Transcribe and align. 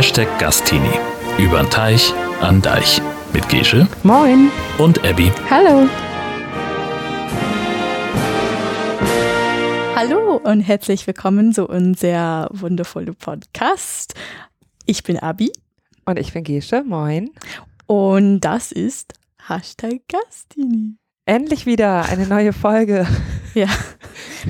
Hashtag 0.00 0.38
Gastini. 0.38 0.88
Übern 1.38 1.68
Teich, 1.68 2.14
an 2.40 2.62
Deich. 2.62 3.02
Mit 3.34 3.46
Gesche 3.50 3.86
Moin. 4.02 4.50
und 4.78 5.04
Abby. 5.04 5.30
Hallo. 5.50 5.86
Hallo 9.94 10.36
und 10.42 10.60
herzlich 10.60 11.06
willkommen 11.06 11.52
zu 11.52 11.68
unser 11.68 12.48
wundervollen 12.50 13.14
Podcast. 13.14 14.14
Ich 14.86 15.02
bin 15.02 15.18
Abi 15.18 15.52
Und 16.06 16.18
ich 16.18 16.32
bin 16.32 16.44
Gesche, 16.44 16.82
moin. 16.82 17.28
und 17.86 18.40
das 18.40 18.72
ist 18.72 19.12
Hashtag 19.48 20.00
Gastini. 20.08 20.96
Endlich 21.26 21.66
wieder 21.66 22.06
eine 22.08 22.26
neue 22.26 22.54
Folge. 22.54 23.06
Ja. 23.52 23.66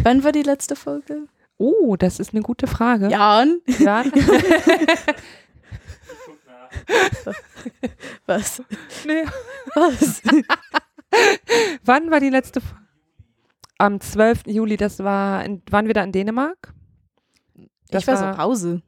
Wann 0.05 0.23
war 0.23 0.31
die 0.31 0.43
letzte 0.43 0.77
Folge? 0.77 1.25
Oh, 1.57 1.97
das 1.97 2.21
ist 2.21 2.35
eine 2.35 2.43
gute 2.43 2.67
Frage. 2.67 3.09
Jan. 3.09 3.61
Ja. 3.81 4.05
Was? 8.27 8.63
nee. 9.07 9.25
Was? 9.75 10.23
Wann 11.85 12.11
war 12.11 12.21
die 12.21 12.31
letzte 12.31 12.61
Folge? 12.61 12.81
Am 13.79 14.01
12. 14.01 14.43
Juli, 14.47 14.77
das 14.77 14.99
war, 14.99 15.45
in, 15.45 15.63
waren 15.71 15.87
wir 15.87 15.95
da 15.95 16.05
in 16.05 16.13
Dänemark? 16.13 16.75
Das 17.89 18.03
ich 18.03 18.09
war 18.09 18.17
so 18.17 18.37
Pause. 18.37 18.83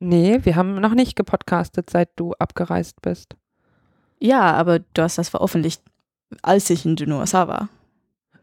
Nee, 0.00 0.40
wir 0.42 0.56
haben 0.56 0.74
noch 0.80 0.94
nicht 0.94 1.16
gepodcastet, 1.16 1.88
seit 1.88 2.10
du 2.16 2.34
abgereist 2.34 3.00
bist. 3.00 3.36
Ja, 4.18 4.52
aber 4.52 4.80
du 4.80 5.02
hast 5.02 5.16
das 5.16 5.30
veröffentlicht, 5.30 5.82
als 6.42 6.68
ich 6.68 6.84
in 6.84 6.96
den 6.96 7.12
USA 7.12 7.48
war. 7.48 7.68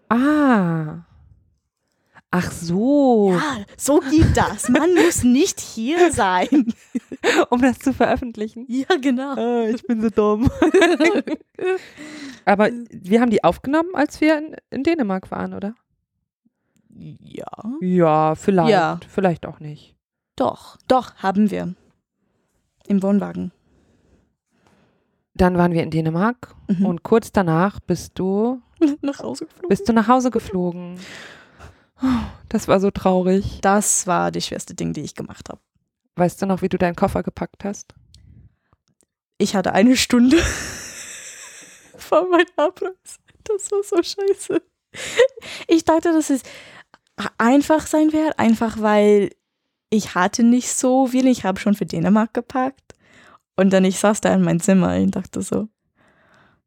Ah. 0.10 1.04
Ach 2.34 2.50
so. 2.52 3.32
Ja, 3.34 3.66
so 3.78 4.00
geht 4.00 4.36
das. 4.38 4.70
Man 4.70 4.94
muss 4.96 5.24
nicht 5.24 5.60
hier 5.60 6.12
sein. 6.12 6.74
Um 7.52 7.62
das 7.62 7.78
zu 7.78 7.94
veröffentlichen. 7.94 8.66
Ja, 8.68 8.88
genau. 9.00 9.36
Ah, 9.36 9.68
ich 9.68 9.84
bin 9.84 10.02
so 10.02 10.10
dumm. 10.10 10.50
Aber 12.46 12.70
wir 12.90 13.22
haben 13.22 13.30
die 13.30 13.44
aufgenommen, 13.44 13.90
als 13.94 14.20
wir 14.22 14.38
in, 14.40 14.56
in 14.72 14.84
Dänemark 14.84 15.30
waren, 15.30 15.54
oder? 15.54 15.76
Ja. 16.90 17.46
Ja, 17.82 18.34
vielleicht. 18.36 18.70
Ja. 18.72 19.00
Vielleicht 19.08 19.46
auch 19.46 19.60
nicht. 19.60 19.96
Doch, 20.36 20.78
doch, 20.88 21.16
haben 21.18 21.52
wir. 21.52 21.76
Im 22.88 23.04
Wohnwagen. 23.04 23.52
Dann 25.36 25.58
waren 25.58 25.74
wir 25.74 25.84
in 25.84 25.92
Dänemark 25.92 26.56
Mhm. 26.70 26.86
und 26.86 27.04
kurz 27.04 27.32
danach 27.32 27.80
bist 27.82 28.18
du, 28.18 28.62
nach 29.02 29.20
Hause 29.20 29.46
geflogen. 29.46 29.70
bist 29.70 29.90
du 29.90 29.94
nach 29.94 30.08
Hause 30.08 30.32
geflogen. 30.32 31.00
Das 32.50 32.68
war 32.68 32.80
so 32.80 32.92
traurig. 32.92 33.60
Das 33.62 34.08
war 34.08 34.32
die 34.32 34.42
schwerste 34.42 34.74
Ding, 34.74 34.94
die 34.94 35.02
ich 35.02 35.16
gemacht 35.16 35.50
habe. 35.50 35.62
Weißt 36.16 36.42
du 36.42 36.46
noch, 36.46 36.62
wie 36.62 36.70
du 36.70 36.78
deinen 36.78 36.96
Koffer 36.96 37.24
gepackt 37.24 37.64
hast? 37.64 37.94
Ich 39.38 39.56
hatte 39.56 39.74
eine 39.74 39.96
Stunde 39.96 40.38
vor 41.98 42.28
meinem 42.30 42.46
Abreise. 42.58 43.20
Das 43.44 43.72
war 43.72 43.84
so 43.84 44.04
scheiße. 44.04 44.62
Ich 45.68 45.86
dachte, 45.86 46.12
dass 46.12 46.30
es 46.30 46.44
einfach 47.38 47.88
sein 47.88 48.12
wird, 48.14 48.38
einfach 48.38 48.82
weil 48.82 49.32
ich 49.90 50.16
hatte 50.16 50.44
nicht 50.44 50.70
so 50.74 51.08
viel. 51.08 51.28
Ich 51.28 51.44
habe 51.44 51.60
schon 51.60 51.76
für 51.76 51.86
Dänemark 51.86 52.34
gepackt. 52.34 52.94
Und 53.56 53.72
dann 53.72 53.86
ich 53.86 54.00
saß 54.00 54.22
da 54.22 54.34
in 54.34 54.44
meinem 54.44 54.60
Zimmer 54.60 54.96
und 54.96 55.16
dachte 55.16 55.42
so, 55.42 55.68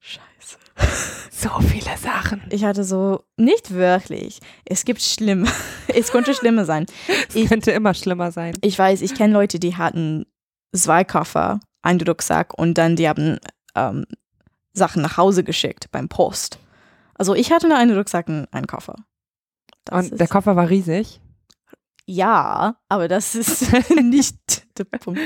scheiße. 0.00 0.58
So 1.36 1.48
viele 1.61 1.96
Sachen. 1.96 2.42
Ich 2.50 2.64
hatte 2.64 2.84
so, 2.84 3.24
nicht 3.36 3.72
wirklich. 3.72 4.39
Es 4.64 4.84
gibt 4.84 5.02
schlimm. 5.02 5.46
Es 5.89 6.11
konnte 6.12 6.33
schlimmer 6.34 6.64
sein. 6.64 6.86
Es 7.28 7.34
Ich- 7.34 7.48
könnte 7.48 7.72
immer 7.72 7.92
schlimmer 7.95 8.30
sein. 8.33 8.55
Ich 8.62 8.78
weiß, 8.78 9.02
ich 9.02 9.14
kenne 9.14 9.33
Leute, 9.34 9.58
die 9.58 9.77
hatten 9.77 10.27
zwei 10.72 11.02
Koffer, 11.05 11.61
einen 11.83 12.00
Rucksack 12.00 12.55
und 12.58 12.78
dann 12.78 12.96
die 12.96 13.08
haben 13.08 13.39
ähm, 13.74 14.05
Sachen 14.72 15.02
nach 15.02 15.17
Hause 15.17 15.45
geschickt 15.45 15.90
beim 15.92 16.08
Post. 16.08 16.58
Also 17.14 17.34
ich 17.34 17.52
hatte 17.52 17.68
nur 17.68 17.77
einen 17.78 17.96
Rucksack 17.96 18.28
und 18.28 18.46
einen 18.52 18.66
Koffer. 18.66 18.95
Das 19.84 20.11
Und 20.11 20.20
der 20.20 20.28
Koffer 20.28 20.56
war 20.56 20.68
riesig. 20.68 21.20
Ja, 22.06 22.77
aber 22.89 23.08
das 23.08 23.34
ist 23.34 23.72
nicht 24.02 24.78
der 24.78 24.84
Punkt. 24.84 25.20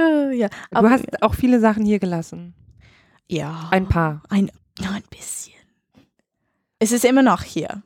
Äh, 0.00 0.36
ja, 0.36 0.48
Du 0.48 0.76
aber 0.76 0.90
hast 0.90 1.22
auch 1.22 1.34
viele 1.34 1.60
Sachen 1.60 1.84
hier 1.84 1.98
gelassen. 1.98 2.54
ja, 3.28 3.68
Ein 3.70 3.88
paar. 3.88 4.22
ein, 4.28 4.50
nur 4.80 4.90
ein 4.90 5.02
bisschen. 5.10 5.54
Es 6.78 6.92
ist 6.92 7.04
immer 7.04 7.22
noch 7.22 7.42
hier. 7.42 7.82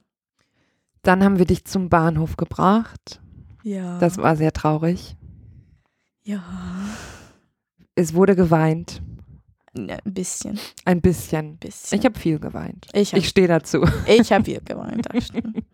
Dann 1.02 1.22
haben 1.22 1.38
wir 1.38 1.46
dich 1.46 1.64
zum 1.64 1.88
Bahnhof 1.88 2.36
gebracht. 2.36 3.20
Ja. 3.62 3.98
Das 3.98 4.16
war 4.18 4.36
sehr 4.36 4.52
traurig. 4.52 5.16
ja. 6.24 6.42
Es 7.94 8.14
wurde 8.14 8.36
geweint. 8.36 9.02
ja, 9.76 9.96
ein 10.04 10.14
bisschen, 10.14 10.56
Ein 10.84 11.00
bisschen. 11.00 11.56
bisschen. 11.58 11.98
Ich 11.98 12.04
habe 12.04 12.16
viel 12.16 12.38
geweint. 12.38 12.86
ich 12.92 13.10
habe 13.10 13.18
Ich 13.18 13.28
stehe 13.28 13.48
dazu. 13.48 13.84
ich 14.06 14.32
hab 14.32 14.46
hier 14.46 14.60
geweint. 14.60 15.08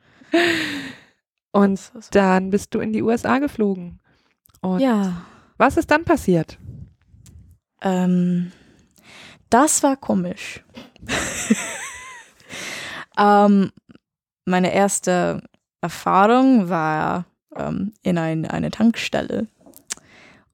Und 1.52 1.80
dann 2.12 2.48
bist 2.50 2.74
du 2.74 2.80
in 2.80 2.92
die 2.94 3.02
USA 3.02 3.38
geflogen. 3.40 4.00
Und 4.62 4.80
ja. 4.80 5.22
was 5.58 5.76
ist 5.76 5.90
dann 5.90 6.04
passiert? 6.04 6.58
Ähm, 7.82 8.52
das 9.54 9.84
war 9.84 9.96
komisch. 9.96 10.64
ähm, 13.16 13.70
meine 14.44 14.74
erste 14.74 15.42
Erfahrung 15.80 16.68
war 16.68 17.26
ähm, 17.54 17.92
in 18.02 18.18
ein, 18.18 18.46
eine 18.46 18.72
Tankstelle 18.72 19.46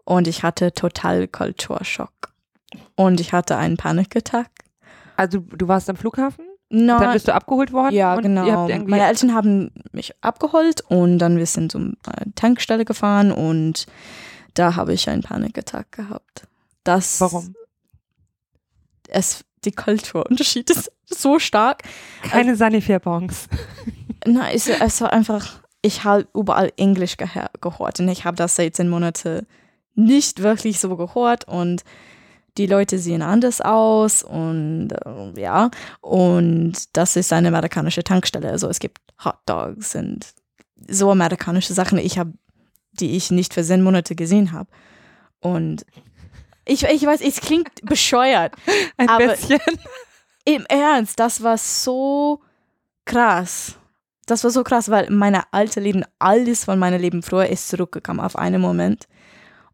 und 0.05 0.29
ich 0.29 0.43
hatte 0.43 0.75
total 0.75 1.29
Kulturschock 1.29 2.35
und 2.95 3.21
ich 3.21 3.33
hatte 3.33 3.57
einen 3.57 3.79
Panikattack. 3.79 4.51
Also 5.17 5.39
du 5.39 5.67
warst 5.67 5.89
am 5.89 5.97
Flughafen, 5.97 6.45
dann 6.69 6.87
Nein, 6.87 7.13
bist 7.15 7.27
du 7.27 7.35
abgeholt 7.35 7.73
worden. 7.73 7.95
ja, 7.95 8.17
genau. 8.17 8.69
Meine 8.69 9.07
Eltern 9.07 9.33
haben 9.33 9.71
mich 9.93 10.13
abgeholt 10.21 10.83
und 10.89 11.19
dann 11.21 11.39
wir 11.39 11.47
sind 11.47 11.73
zum 11.73 11.95
äh, 12.07 12.27
Tankstelle 12.35 12.85
gefahren 12.85 13.33
und 13.33 13.87
da 14.53 14.77
habe 14.77 14.93
ich 14.93 15.09
einen 15.09 15.23
Panikattack 15.23 15.91
gehabt. 15.91 16.47
Das 16.85 17.19
warum? 17.23 17.55
Es, 19.11 19.45
die 19.65 19.73
Kulturunterschied 19.73 20.71
ist 20.71 20.91
so 21.07 21.39
stark. 21.39 21.83
Keine 22.23 22.57
Sanifair-Bons. 22.57 23.49
Nein, 24.27 24.53
es, 24.55 24.69
es 24.69 25.01
war 25.01 25.13
einfach, 25.13 25.61
ich 25.83 26.05
habe 26.05 26.27
überall 26.35 26.73
Englisch 26.77 27.17
gehe- 27.17 27.51
gehört 27.61 28.01
und 28.01 28.09
ich 28.09 28.25
habe 28.25 28.37
das 28.37 28.57
seit 28.57 28.77
zehn 28.77 28.89
Monaten 28.89 29.47
nicht 29.95 30.43
wirklich 30.43 30.79
so 30.79 30.97
gehört 30.97 31.45
und 31.49 31.83
die 32.59 32.67
Leute 32.67 32.99
sehen 32.99 33.23
anders 33.23 33.61
aus 33.61 34.23
und 34.23 34.89
äh, 34.93 35.41
ja, 35.41 35.71
und 36.01 36.75
das 36.97 37.17
ist 37.17 37.33
eine 37.33 37.49
amerikanische 37.49 38.03
Tankstelle. 38.03 38.51
Also 38.51 38.69
es 38.69 38.79
gibt 38.81 38.99
Hot 39.25 39.39
Dogs 39.47 39.95
und 39.95 40.27
so 40.89 41.11
amerikanische 41.11 41.75
Sachen, 41.75 41.99
ich 41.99 42.19
habe, 42.19 42.33
die 42.93 43.17
ich 43.17 43.31
nicht 43.31 43.55
für 43.55 43.63
zehn 43.63 43.83
Monate 43.83 44.15
gesehen 44.15 44.53
habe. 44.53 44.69
Und 45.41 45.87
ich, 46.71 46.85
ich 46.85 47.05
weiß, 47.05 47.21
es 47.21 47.41
klingt 47.41 47.71
bescheuert, 47.83 48.55
Ein 48.97 49.09
Aber- 49.09 49.27
bisschen. 49.29 49.61
im 50.45 50.65
Ernst, 50.69 51.19
das 51.21 51.43
war 51.43 51.59
so 51.59 52.41
krass. 53.05 53.77
Das 54.27 54.45
war 54.45 54.51
so 54.51 54.63
krass, 54.63 54.89
weil 54.91 55.11
meine 55.11 55.43
alte 55.53 55.81
Leben, 55.81 56.05
alles 56.19 56.65
von 56.65 56.79
meinem 56.79 57.01
Leben 57.01 57.23
früher 57.23 57.47
ist 57.47 57.69
zurückgekommen 57.69 58.21
auf 58.21 58.37
einen 58.37 58.61
Moment. 58.61 59.07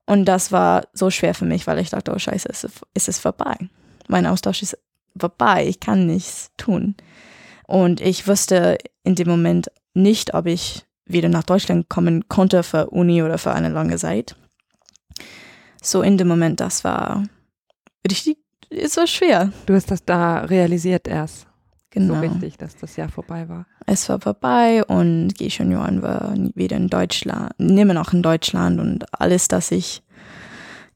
Und 0.07 0.25
das 0.25 0.53
war 0.53 0.87
so 0.93 1.11
schwer 1.11 1.35
für 1.35 1.45
mich, 1.45 1.67
weil 1.67 1.79
ich 1.79 1.91
dachte, 1.91 2.13
oh 2.15 2.19
scheiße, 2.19 2.49
es 2.49 2.65
ist, 2.65 2.81
es 2.95 3.09
ist 3.09 3.19
vorbei. 3.19 3.57
Mein 4.09 4.25
Austausch 4.27 4.63
ist 4.63 4.79
vorbei, 5.19 5.67
ich 5.67 5.81
kann 5.81 6.07
nichts 6.07 6.51
tun. 6.57 6.95
Und 7.67 8.01
ich 8.01 8.27
wusste 8.29 8.79
in 9.03 9.17
dem 9.17 9.29
Moment 9.29 9.67
nicht, 9.95 10.33
ob 10.35 10.47
ich 10.47 10.87
wieder 11.05 11.29
nach 11.29 11.43
Deutschland 11.43 11.89
kommen 11.89 12.29
konnte 12.29 12.63
für 12.63 12.89
Uni 12.91 13.23
oder 13.23 13.37
für 13.39 13.53
eine 13.53 13.69
lange 13.69 13.97
Zeit. 13.97 14.37
So 15.87 16.03
in 16.03 16.19
dem 16.19 16.27
Moment, 16.27 16.59
das 16.59 16.83
war 16.83 17.23
richtig, 18.11 18.39
es 18.71 18.97
war 18.97 19.07
schwer. 19.07 19.53
Du 19.67 19.75
hast 19.75 19.89
das 19.89 20.05
da 20.05 20.41
realisiert 20.41 21.07
erst. 21.07 21.47
Genau. 21.91 22.15
So 22.15 22.21
richtig, 22.21 22.59
dass 22.59 22.77
das 22.77 22.97
Jahr 22.97 23.09
vorbei 23.09 23.49
war. 23.49 23.67
Es 23.87 24.09
war 24.09 24.21
vorbei 24.21 24.85
und 24.85 25.41
Johann 25.41 26.03
war 26.03 26.35
wieder 26.57 26.77
in 26.77 26.89
Deutschland, 26.89 27.53
immer 27.59 27.95
noch 27.95 28.13
in 28.13 28.21
Deutschland 28.25 28.81
und 28.81 29.05
alles, 29.15 29.47
das 29.47 29.71
ich 29.71 30.03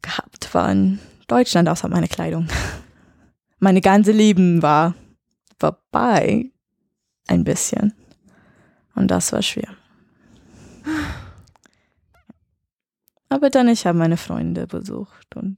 gehabt 0.02 0.52
war 0.54 0.72
in 0.72 0.98
Deutschland, 1.28 1.68
außer 1.68 1.88
meine 1.88 2.08
Kleidung. 2.08 2.48
Meine 3.62 3.82
ganze 3.82 4.10
Leben 4.10 4.62
war 4.62 4.94
vorbei, 5.58 6.46
ein 7.28 7.44
bisschen. 7.44 7.92
Und 8.94 9.10
das 9.10 9.34
war 9.34 9.42
schwer. 9.42 9.68
Aber 13.30 13.48
dann, 13.48 13.68
ich 13.68 13.86
habe 13.86 13.96
meine 13.96 14.16
Freunde 14.16 14.66
besucht 14.66 15.34
und 15.36 15.56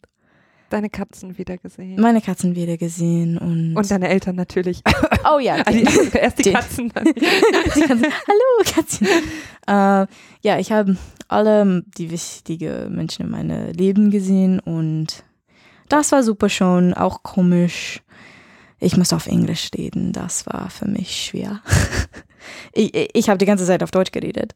Deine 0.70 0.88
Katzen 0.88 1.36
wieder 1.36 1.58
gesehen. 1.58 2.00
meine 2.00 2.22
Katzen 2.22 2.54
wieder 2.56 2.78
gesehen 2.78 3.36
und, 3.36 3.76
Und 3.76 3.90
deine 3.90 4.08
Eltern 4.08 4.36
natürlich. 4.36 4.82
oh 5.30 5.38
ja, 5.38 5.56
Also 5.56 5.78
erst 6.14 6.38
die 6.38 6.44
die- 6.44 6.52
Katzen, 6.52 6.90
dann 6.94 7.04
die 7.14 7.20
Katzen. 7.80 8.06
Hallo 8.06 8.64
Katzen. 8.74 9.06
Äh, 9.66 10.06
ja, 10.42 10.58
ich 10.58 10.72
habe 10.72 10.96
alle 11.28 11.82
die 11.98 12.10
wichtigen 12.10 12.94
Menschen 12.94 13.26
in 13.26 13.30
meinem 13.30 13.72
Leben 13.72 14.10
gesehen 14.10 14.60
und 14.60 15.24
das 15.90 16.10
war 16.12 16.22
super 16.22 16.48
schon, 16.48 16.94
auch 16.94 17.22
komisch. 17.22 18.00
Ich 18.80 18.96
muss 18.96 19.12
auf 19.12 19.26
Englisch 19.26 19.68
reden, 19.76 20.12
das 20.12 20.46
war 20.46 20.70
für 20.70 20.88
mich 20.88 21.26
schwer. 21.26 21.60
ich, 22.72 23.10
ich 23.14 23.28
habe 23.28 23.36
die 23.38 23.44
ganze 23.46 23.66
Zeit 23.66 23.82
auf 23.82 23.90
Deutsch 23.90 24.10
geredet. 24.12 24.54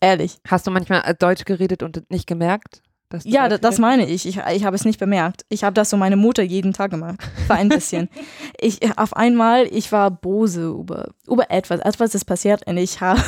Ehrlich. 0.00 0.38
Hast 0.46 0.66
du 0.66 0.70
manchmal 0.70 1.02
äh, 1.04 1.14
Deutsch 1.14 1.44
geredet 1.44 1.82
und 1.82 2.10
nicht 2.10 2.26
gemerkt? 2.26 2.82
Ja, 3.22 3.48
das 3.48 3.60
redest? 3.60 3.78
meine 3.78 4.06
ich. 4.06 4.26
Ich, 4.26 4.36
ich 4.36 4.64
habe 4.64 4.74
es 4.74 4.84
nicht 4.84 4.98
bemerkt. 4.98 5.46
Ich 5.48 5.62
habe 5.62 5.74
das 5.74 5.90
so 5.90 5.96
meine 5.96 6.16
Mutter 6.16 6.42
jeden 6.42 6.72
Tag 6.72 6.90
gemacht. 6.90 7.20
Für 7.46 7.54
ein 7.54 7.68
bisschen. 7.68 8.08
ich, 8.60 8.98
auf 8.98 9.14
einmal, 9.16 9.66
ich 9.70 9.92
war 9.92 10.10
bose 10.10 10.66
über, 10.66 11.10
über 11.26 11.50
etwas. 11.50 11.80
Etwas 11.80 12.14
ist 12.14 12.24
passiert 12.24 12.66
und 12.66 12.76
ich 12.78 13.00
habe 13.00 13.22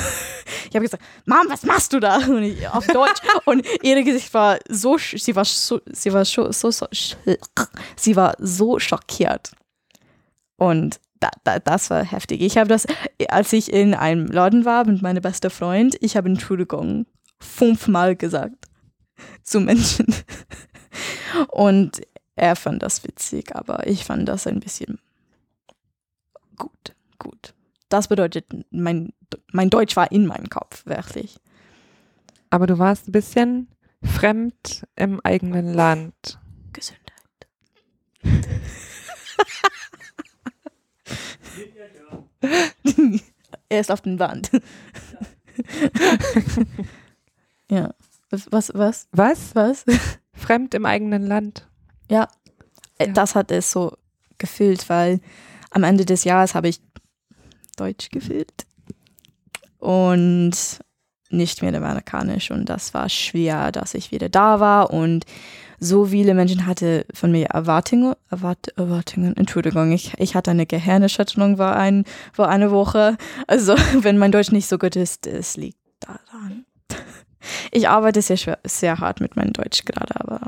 ich 0.69 0.75
hab 0.75 0.83
gesagt, 0.83 1.03
Mom, 1.27 1.47
was 1.49 1.63
machst 1.63 1.93
du 1.93 2.01
da? 2.01 2.17
Und 2.17 2.43
ich, 2.43 2.69
auf 2.69 2.87
Deutsch. 2.89 3.21
und 3.45 3.65
ihr 3.83 4.03
Gesicht 4.03 4.35
war 4.35 4.59
so, 4.69 4.99
sie 4.99 5.37
war 5.37 5.45
so, 5.45 5.81
sie 5.87 6.13
war 6.13 6.25
so, 6.25 6.51
so, 6.51 6.71
so 6.71 6.87
sie 7.97 8.17
war 8.17 8.35
so 8.39 8.79
schockiert. 8.79 9.53
Und 10.57 10.99
da, 11.21 11.31
da, 11.45 11.59
das 11.59 11.91
war 11.91 12.05
heftig. 12.05 12.41
Ich 12.41 12.59
habe 12.59 12.69
das, 12.69 12.87
als 13.29 13.53
ich 13.53 13.73
in 13.73 13.95
einem 13.95 14.27
Laden 14.27 14.65
war 14.65 14.87
mit 14.87 15.03
meinem 15.03 15.23
besten 15.23 15.51
Freund, 15.51 15.97
ich 16.01 16.17
habe 16.17 16.29
Entschuldigung 16.29 17.07
fünfmal 17.39 18.17
gesagt 18.17 18.67
zu 19.43 19.61
Menschen. 19.61 20.15
Und 21.49 22.01
er 22.37 22.57
fand 22.57 22.83
das 22.83 23.05
witzig, 23.05 23.55
aber 23.55 23.87
ich 23.87 24.05
fand 24.05 24.29
das 24.29 24.47
ein 24.47 24.61
bisschen 24.61 24.99
gut, 26.57 26.95
gut. 27.19 27.55
Das 27.89 28.09
bedeutet, 28.09 28.47
mein, 28.71 29.13
mein 29.53 29.71
Deutsch 29.71 29.97
war 29.97 30.13
in 30.13 30.27
meinem 30.27 30.49
Kopf, 30.49 30.85
wirklich. 30.87 31.39
Aber 32.51 32.67
du 32.67 32.79
warst 32.79 33.09
ein 33.09 33.13
bisschen 33.13 33.69
fremd 34.03 34.87
im 34.97 35.21
eigenen 35.21 35.73
Land. 35.75 36.39
Gesundheit. 36.73 37.49
er 43.69 43.81
ist 43.81 43.91
auf 43.91 44.01
den 44.03 44.19
Wand. 44.19 44.51
ja. 47.71 47.95
Was, 48.31 48.53
was, 48.53 48.73
was? 48.75 49.09
Was? 49.13 49.55
Was? 49.55 49.85
Fremd 50.35 50.75
im 50.75 50.85
eigenen 50.87 51.27
Land. 51.27 51.67
Äh, 52.09 52.15
Ja. 52.15 52.29
Das 53.15 53.35
hat 53.35 53.51
es 53.51 53.71
so 53.71 53.97
gefühlt, 54.39 54.89
weil 54.89 55.21
am 55.71 55.85
Ende 55.85 56.05
des 56.05 56.25
Jahres 56.25 56.55
habe 56.55 56.69
ich 56.69 56.81
Deutsch 57.77 58.11
gefühlt 58.11 58.67
und 59.79 60.53
nicht 61.31 61.63
mehr 61.63 61.75
amerikanisch 61.75 62.51
und 62.51 62.67
das 62.67 62.95
war 62.95 63.09
schwer, 63.09 63.71
dass 63.73 63.95
ich 63.95 64.13
wieder 64.13 64.29
da 64.29 64.61
war 64.61 64.91
und 64.91 65.25
so 65.81 66.07
viele 66.07 66.35
Menschen 66.35 66.67
hatte 66.67 67.07
von 67.15 67.31
mir 67.31 67.47
Erwartungen, 67.47 68.15
Erwart, 68.31 68.69
Erwartungen, 68.77 69.37
Entschuldigung, 69.37 69.93
ich, 69.93 70.13
ich 70.19 70.35
hatte 70.35 70.51
eine 70.51 70.67
Gehirnerschütterung 70.67 71.59
war, 71.59 71.77
ein, 71.77 72.05
war 72.35 72.49
eine 72.49 72.71
Woche, 72.73 73.17
also 73.47 73.75
wenn 74.01 74.19
mein 74.19 74.33
Deutsch 74.33 74.51
nicht 74.51 74.69
so 74.69 74.79
gut 74.79 74.97
ist, 74.97 75.27
es 75.27 75.57
liegt 75.57 75.79
daran. 76.01 76.65
Ich 77.71 77.89
arbeite 77.89 78.21
sehr, 78.21 78.37
schwer, 78.37 78.59
sehr 78.65 78.99
hart 78.99 79.21
mit 79.21 79.37
meinem 79.37 79.53
Deutsch 79.53 79.85
gerade, 79.85 80.21
aber 80.21 80.41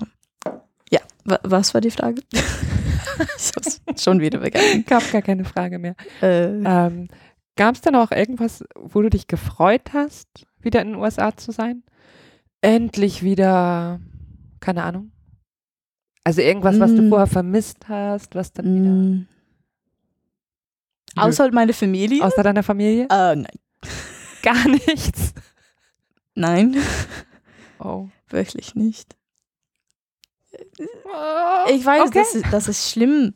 ja, 0.91 0.99
wa- 1.25 1.39
was 1.45 1.73
war 1.73 1.81
die 1.81 1.93
Frage? 1.93 2.21
schon 3.97 4.21
wieder 4.21 4.41
vergessen. 4.41 4.85
Gab 4.87 5.11
gar 5.13 5.23
keine 5.23 5.45
Frage 5.45 5.79
mehr. 5.79 5.95
Äh, 6.23 6.47
Ähm, 6.65 7.09
Gab 7.57 7.75
es 7.75 7.81
denn 7.83 7.95
auch 7.95 8.11
irgendwas, 8.11 8.65
wo 8.75 9.03
du 9.03 9.11
dich 9.11 9.27
gefreut 9.29 9.93
hast, 9.93 10.29
wieder 10.63 10.83
in 10.83 10.89
den 10.93 10.97
USA 10.97 11.37
zu 11.37 11.53
sein? 11.53 11.83
Endlich 12.61 13.23
wieder, 13.23 14.01
keine 14.61 14.83
Ahnung. 14.85 15.13
Also 16.25 16.43
irgendwas, 16.43 16.79
was 16.79 16.95
du 16.95 17.03
Mm. 17.03 17.09
vorher 17.09 17.27
vermisst 17.27 17.89
hast, 17.89 18.35
was 18.35 18.53
dann 18.53 18.67
wieder. 18.67 18.91
mm, 18.91 19.27
außer 21.17 21.51
meine 21.53 21.73
Familie? 21.73 22.23
Außer 22.25 22.43
deiner 22.43 22.63
Familie? 22.63 23.05
Äh, 23.11 23.37
nein. 23.37 23.47
Gar 24.43 24.69
nichts. 24.69 25.33
Nein, 26.35 26.77
Oh. 27.79 28.09
wirklich 28.29 28.75
nicht. 28.75 29.17
Ich 31.69 31.85
weiß, 31.85 32.03
okay. 32.09 32.19
dass, 32.19 32.35
es, 32.35 32.43
dass 32.51 32.69
es 32.69 32.91
schlimm 32.91 33.35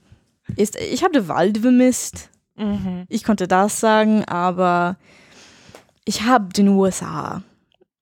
ist. 0.56 0.76
Ich 0.76 1.03
habe 1.03 1.12
den 1.12 1.29
Wald 1.29 1.59
vermisst. 1.59 2.31
Mhm. 2.56 3.05
Ich 3.09 3.25
konnte 3.25 3.49
das 3.49 3.81
sagen, 3.81 4.25
aber 4.26 4.97
ich 6.04 6.22
habe 6.22 6.52
den 6.52 6.68
USA 6.68 7.42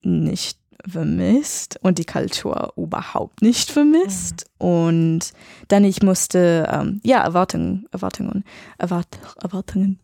nicht 0.02 0.58
vermisst 0.87 1.78
und 1.82 1.99
die 1.99 2.04
Kultur 2.04 2.72
überhaupt 2.76 3.40
nicht 3.43 3.70
vermisst. 3.70 4.46
Und 4.58 5.32
dann 5.69 5.84
ich 5.84 6.02
musste, 6.02 6.69
ähm, 6.72 7.00
ja, 7.04 7.22
Erwartungen, 7.22 7.87
Erwartungen, 7.93 8.44
Erwart 8.78 9.06
Erwartungen. 9.40 10.00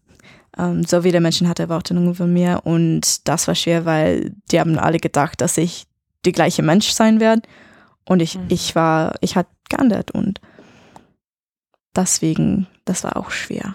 Ähm, 0.57 0.85
so 0.85 1.03
viele 1.03 1.21
Menschen 1.21 1.49
hatten 1.49 1.63
Erwartungen 1.63 2.15
von 2.15 2.33
mir 2.33 2.61
und 2.65 3.27
das 3.29 3.49
war 3.49 3.55
schwer, 3.55 3.85
weil 3.85 4.35
die 4.51 4.61
haben 4.61 4.79
alle 4.79 4.99
gedacht, 4.99 5.41
dass 5.41 5.59
ich 5.59 5.87
die 6.25 6.33
gleiche 6.33 6.63
Mensch 6.63 6.91
sein 6.91 7.21
werde. 7.21 7.43
Und 8.05 8.21
ich, 8.21 8.37
Mhm. 8.37 8.47
ich 8.49 8.75
war, 8.75 9.15
ich 9.21 9.37
hatte 9.37 9.51
geändert 9.69 10.13
und 10.13 10.41
deswegen, 11.95 12.67
das 12.85 13.05
war 13.05 13.17
auch 13.17 13.31
schwer. 13.31 13.75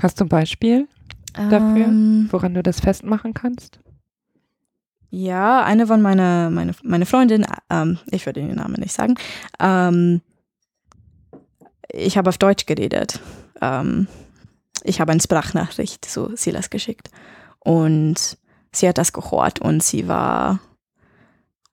Hast 0.00 0.20
du 0.20 0.24
ein 0.24 0.28
Beispiel, 0.28 0.88
Dafür? 1.34 1.86
Ähm, 1.86 2.28
woran 2.30 2.54
du 2.54 2.62
das 2.62 2.80
festmachen 2.80 3.34
kannst? 3.34 3.80
Ja, 5.10 5.62
eine 5.62 5.86
von 5.86 6.00
meiner 6.00 6.50
meine, 6.50 6.72
meine 6.82 7.06
Freundin, 7.06 7.46
ähm, 7.70 7.98
ich 8.10 8.26
würde 8.26 8.40
den 8.40 8.56
Namen 8.56 8.80
nicht 8.80 8.92
sagen, 8.92 9.14
ähm, 9.60 10.22
ich 11.90 12.16
habe 12.16 12.30
auf 12.30 12.38
Deutsch 12.38 12.66
geredet. 12.66 13.20
Ähm, 13.60 14.08
ich 14.84 15.00
habe 15.00 15.12
eine 15.12 15.20
Sprachnachricht 15.20 16.04
zu 16.04 16.34
Silas 16.36 16.70
geschickt 16.70 17.10
und 17.60 18.38
sie 18.72 18.88
hat 18.88 18.98
das 18.98 19.12
gehört 19.12 19.60
und 19.60 19.82
sie 19.82 20.08
war 20.08 20.60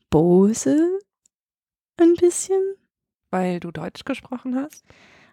böse 0.10 1.00
ein 1.98 2.16
bisschen. 2.16 2.62
Weil 3.32 3.60
du 3.60 3.72
Deutsch 3.72 4.06
gesprochen 4.06 4.56
hast? 4.56 4.84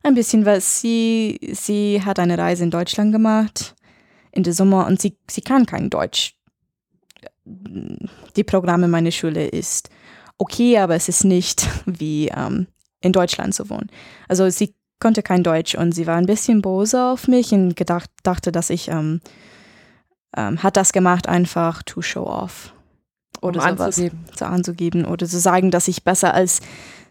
Ein 0.02 0.14
bisschen, 0.14 0.44
weil 0.44 0.60
sie, 0.60 1.40
sie 1.54 2.02
hat 2.04 2.18
eine 2.18 2.36
Reise 2.36 2.62
in 2.62 2.70
Deutschland 2.70 3.10
gemacht 3.10 3.74
in 4.36 4.42
der 4.42 4.52
Sommer 4.52 4.86
und 4.86 5.00
sie, 5.00 5.16
sie 5.28 5.40
kann 5.40 5.66
kein 5.66 5.90
Deutsch. 5.90 6.34
Die 7.44 8.44
Programme 8.44 8.88
meiner 8.88 9.10
Schule 9.10 9.46
ist 9.46 9.88
okay, 10.38 10.78
aber 10.78 10.94
es 10.94 11.08
ist 11.08 11.24
nicht 11.24 11.66
wie 11.86 12.28
ähm, 12.28 12.66
in 13.00 13.12
Deutschland 13.12 13.54
zu 13.54 13.68
wohnen. 13.70 13.90
Also 14.28 14.48
sie 14.50 14.74
konnte 15.00 15.22
kein 15.22 15.42
Deutsch 15.42 15.74
und 15.74 15.92
sie 15.92 16.06
war 16.06 16.16
ein 16.16 16.26
bisschen 16.26 16.62
böse 16.62 17.02
auf 17.02 17.28
mich 17.28 17.52
und 17.52 17.76
gedacht, 17.76 18.10
dachte, 18.22 18.52
dass 18.52 18.70
ich 18.70 18.88
ähm, 18.88 19.20
ähm, 20.36 20.62
hat 20.62 20.76
das 20.76 20.92
gemacht 20.92 21.28
einfach 21.28 21.82
to 21.82 22.02
show 22.02 22.26
off 22.26 22.72
oder 23.42 23.62
um 23.62 23.70
sowas 23.70 23.98
anzugeben. 23.98 24.24
zu 24.34 24.46
anzugeben 24.46 25.04
oder 25.04 25.26
zu 25.26 25.38
sagen, 25.38 25.70
dass 25.70 25.88
ich 25.88 26.04
besser 26.04 26.34
als 26.34 26.60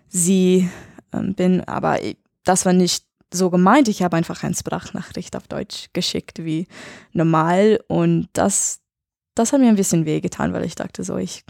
sie 0.08 0.70
ähm, 1.14 1.34
bin. 1.34 1.62
Aber 1.62 2.00
das 2.44 2.66
war 2.66 2.74
nicht 2.74 3.06
so 3.36 3.50
gemeint. 3.50 3.88
Ich 3.88 4.02
habe 4.02 4.18
einfach 4.18 4.44
eine 4.44 4.56
Sprachnachricht 4.56 5.36
auf 5.36 5.48
Deutsch 5.48 5.88
geschickt 5.94 6.44
wie 6.44 6.68
normal 7.14 7.80
und 7.88 8.30
das, 8.34 8.80
das 9.36 9.54
hat 9.54 9.60
mir 9.62 9.70
ein 9.70 9.76
bisschen 9.76 10.06
wehgetan, 10.06 10.54
weil 10.54 10.66
ich 10.66 10.76
dachte 10.76 11.04
so, 11.04 11.18
ich, 11.18 11.44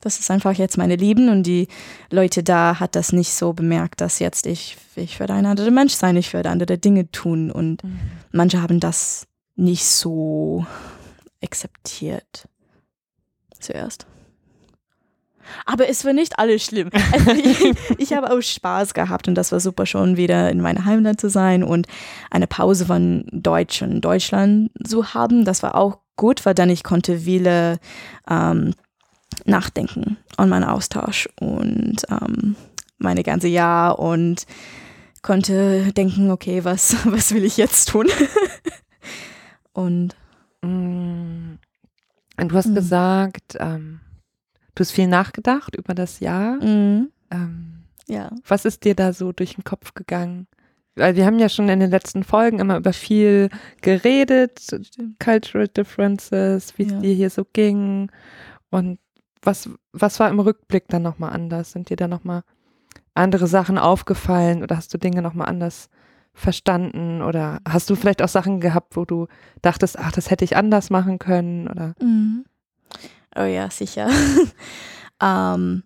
das 0.00 0.20
ist 0.20 0.30
einfach 0.30 0.52
jetzt 0.52 0.78
meine 0.78 0.96
Lieben 0.96 1.28
und 1.28 1.42
die 1.42 1.66
Leute 2.10 2.42
da 2.42 2.78
hat 2.78 2.94
das 2.94 3.12
nicht 3.12 3.32
so 3.32 3.52
bemerkt, 3.52 4.00
dass 4.00 4.18
jetzt 4.20 4.46
ich, 4.46 4.76
ich 4.94 5.18
werde 5.18 5.34
ein 5.34 5.46
anderer 5.46 5.70
Mensch 5.72 5.94
sein, 5.94 6.16
ich 6.16 6.32
werde 6.32 6.50
andere 6.50 6.78
Dinge 6.78 7.10
tun 7.10 7.50
und 7.50 7.82
Mhm. 7.82 7.98
manche 8.32 8.62
haben 8.62 8.78
das 8.80 9.26
nicht 9.56 9.84
so 9.84 10.64
akzeptiert 11.42 12.48
zuerst. 13.58 14.06
Aber 15.66 15.88
es 15.88 16.04
war 16.04 16.12
nicht 16.12 16.38
alles 16.38 16.64
schlimm. 16.64 16.90
Also 17.12 17.30
ich, 17.32 17.74
ich 17.98 18.12
habe 18.12 18.30
auch 18.30 18.40
Spaß 18.40 18.94
gehabt 18.94 19.28
und 19.28 19.34
das 19.34 19.52
war 19.52 19.60
super 19.60 19.86
schon 19.86 20.16
wieder 20.16 20.50
in 20.50 20.60
meiner 20.60 20.84
Heimat 20.84 21.20
zu 21.20 21.28
sein 21.30 21.62
und 21.62 21.86
eine 22.30 22.46
Pause 22.46 22.86
von 22.86 23.24
Deutsch 23.32 23.82
und 23.82 24.00
Deutschland 24.00 24.70
zu 24.86 25.14
haben. 25.14 25.44
Das 25.44 25.62
war 25.62 25.74
auch 25.74 25.98
gut, 26.16 26.44
weil 26.46 26.54
dann 26.54 26.70
ich 26.70 26.82
konnte 26.84 27.20
viele 27.20 27.78
ähm, 28.28 28.74
nachdenken 29.44 30.16
an 30.36 30.48
meinen 30.48 30.64
Austausch 30.64 31.28
und 31.40 31.96
ähm, 32.10 32.56
meine 32.98 33.22
ganze 33.22 33.48
Jahr 33.48 33.98
und 33.98 34.44
konnte 35.22 35.92
denken, 35.92 36.30
okay, 36.30 36.64
was, 36.64 36.96
was 37.04 37.32
will 37.32 37.44
ich 37.44 37.56
jetzt 37.56 37.88
tun? 37.88 38.06
und 39.72 40.14
Mm. 40.60 41.58
Und 42.40 42.48
du 42.50 42.56
hast 42.56 42.66
Mhm. 42.66 42.74
gesagt, 42.74 43.56
ähm, 43.60 44.00
du 44.78 44.82
hast 44.82 44.92
viel 44.92 45.08
nachgedacht 45.08 45.74
über 45.76 45.94
das 45.94 46.20
Jahr. 46.20 46.56
mm, 46.64 47.08
Ähm, 47.30 47.74
Ja. 48.06 48.30
Was 48.46 48.64
ist 48.64 48.84
dir 48.84 48.94
da 48.94 49.12
so 49.12 49.32
durch 49.32 49.54
den 49.56 49.64
Kopf 49.64 49.92
gegangen? 49.94 50.46
Weil 50.96 51.14
wir 51.14 51.26
haben 51.26 51.38
ja 51.38 51.48
schon 51.48 51.68
in 51.68 51.78
den 51.80 51.90
letzten 51.90 52.24
Folgen 52.24 52.58
immer 52.58 52.76
über 52.78 52.92
viel 52.92 53.50
geredet, 53.82 54.60
Cultural 55.22 55.68
Differences, 55.68 56.76
wie 56.78 56.84
es 56.84 56.92
Ja. 56.92 56.98
dir 57.00 57.14
hier 57.14 57.30
so 57.30 57.44
ging. 57.52 58.10
Und 58.70 58.98
was, 59.42 59.68
was 59.92 60.18
war 60.20 60.28
im 60.30 60.40
Rückblick 60.40 60.88
dann 60.88 61.02
nochmal 61.02 61.32
anders? 61.32 61.72
Sind 61.72 61.90
dir 61.90 61.96
da 61.96 62.08
nochmal 62.08 62.42
andere 63.14 63.46
Sachen 63.46 63.78
aufgefallen 63.78 64.62
oder 64.62 64.76
hast 64.76 64.92
du 64.94 64.98
Dinge 64.98 65.22
nochmal 65.22 65.48
anders 65.48 65.88
verstanden? 66.34 67.20
Oder 67.22 67.60
hast 67.68 67.90
du 67.90 67.94
vielleicht 67.94 68.22
auch 68.22 68.28
Sachen 68.28 68.60
gehabt, 68.60 68.96
wo 68.96 69.04
du 69.04 69.26
dachtest, 69.62 69.98
ach, 69.98 70.12
das 70.12 70.30
hätte 70.30 70.44
ich 70.44 70.56
anders 70.56 70.90
machen 70.90 71.18
können? 71.18 71.68
Oder 71.68 71.94
Mhm. 72.00 72.44
Oh 73.38 73.44
ja, 73.44 73.70
sicher. 73.70 74.10
ähm, 75.22 75.84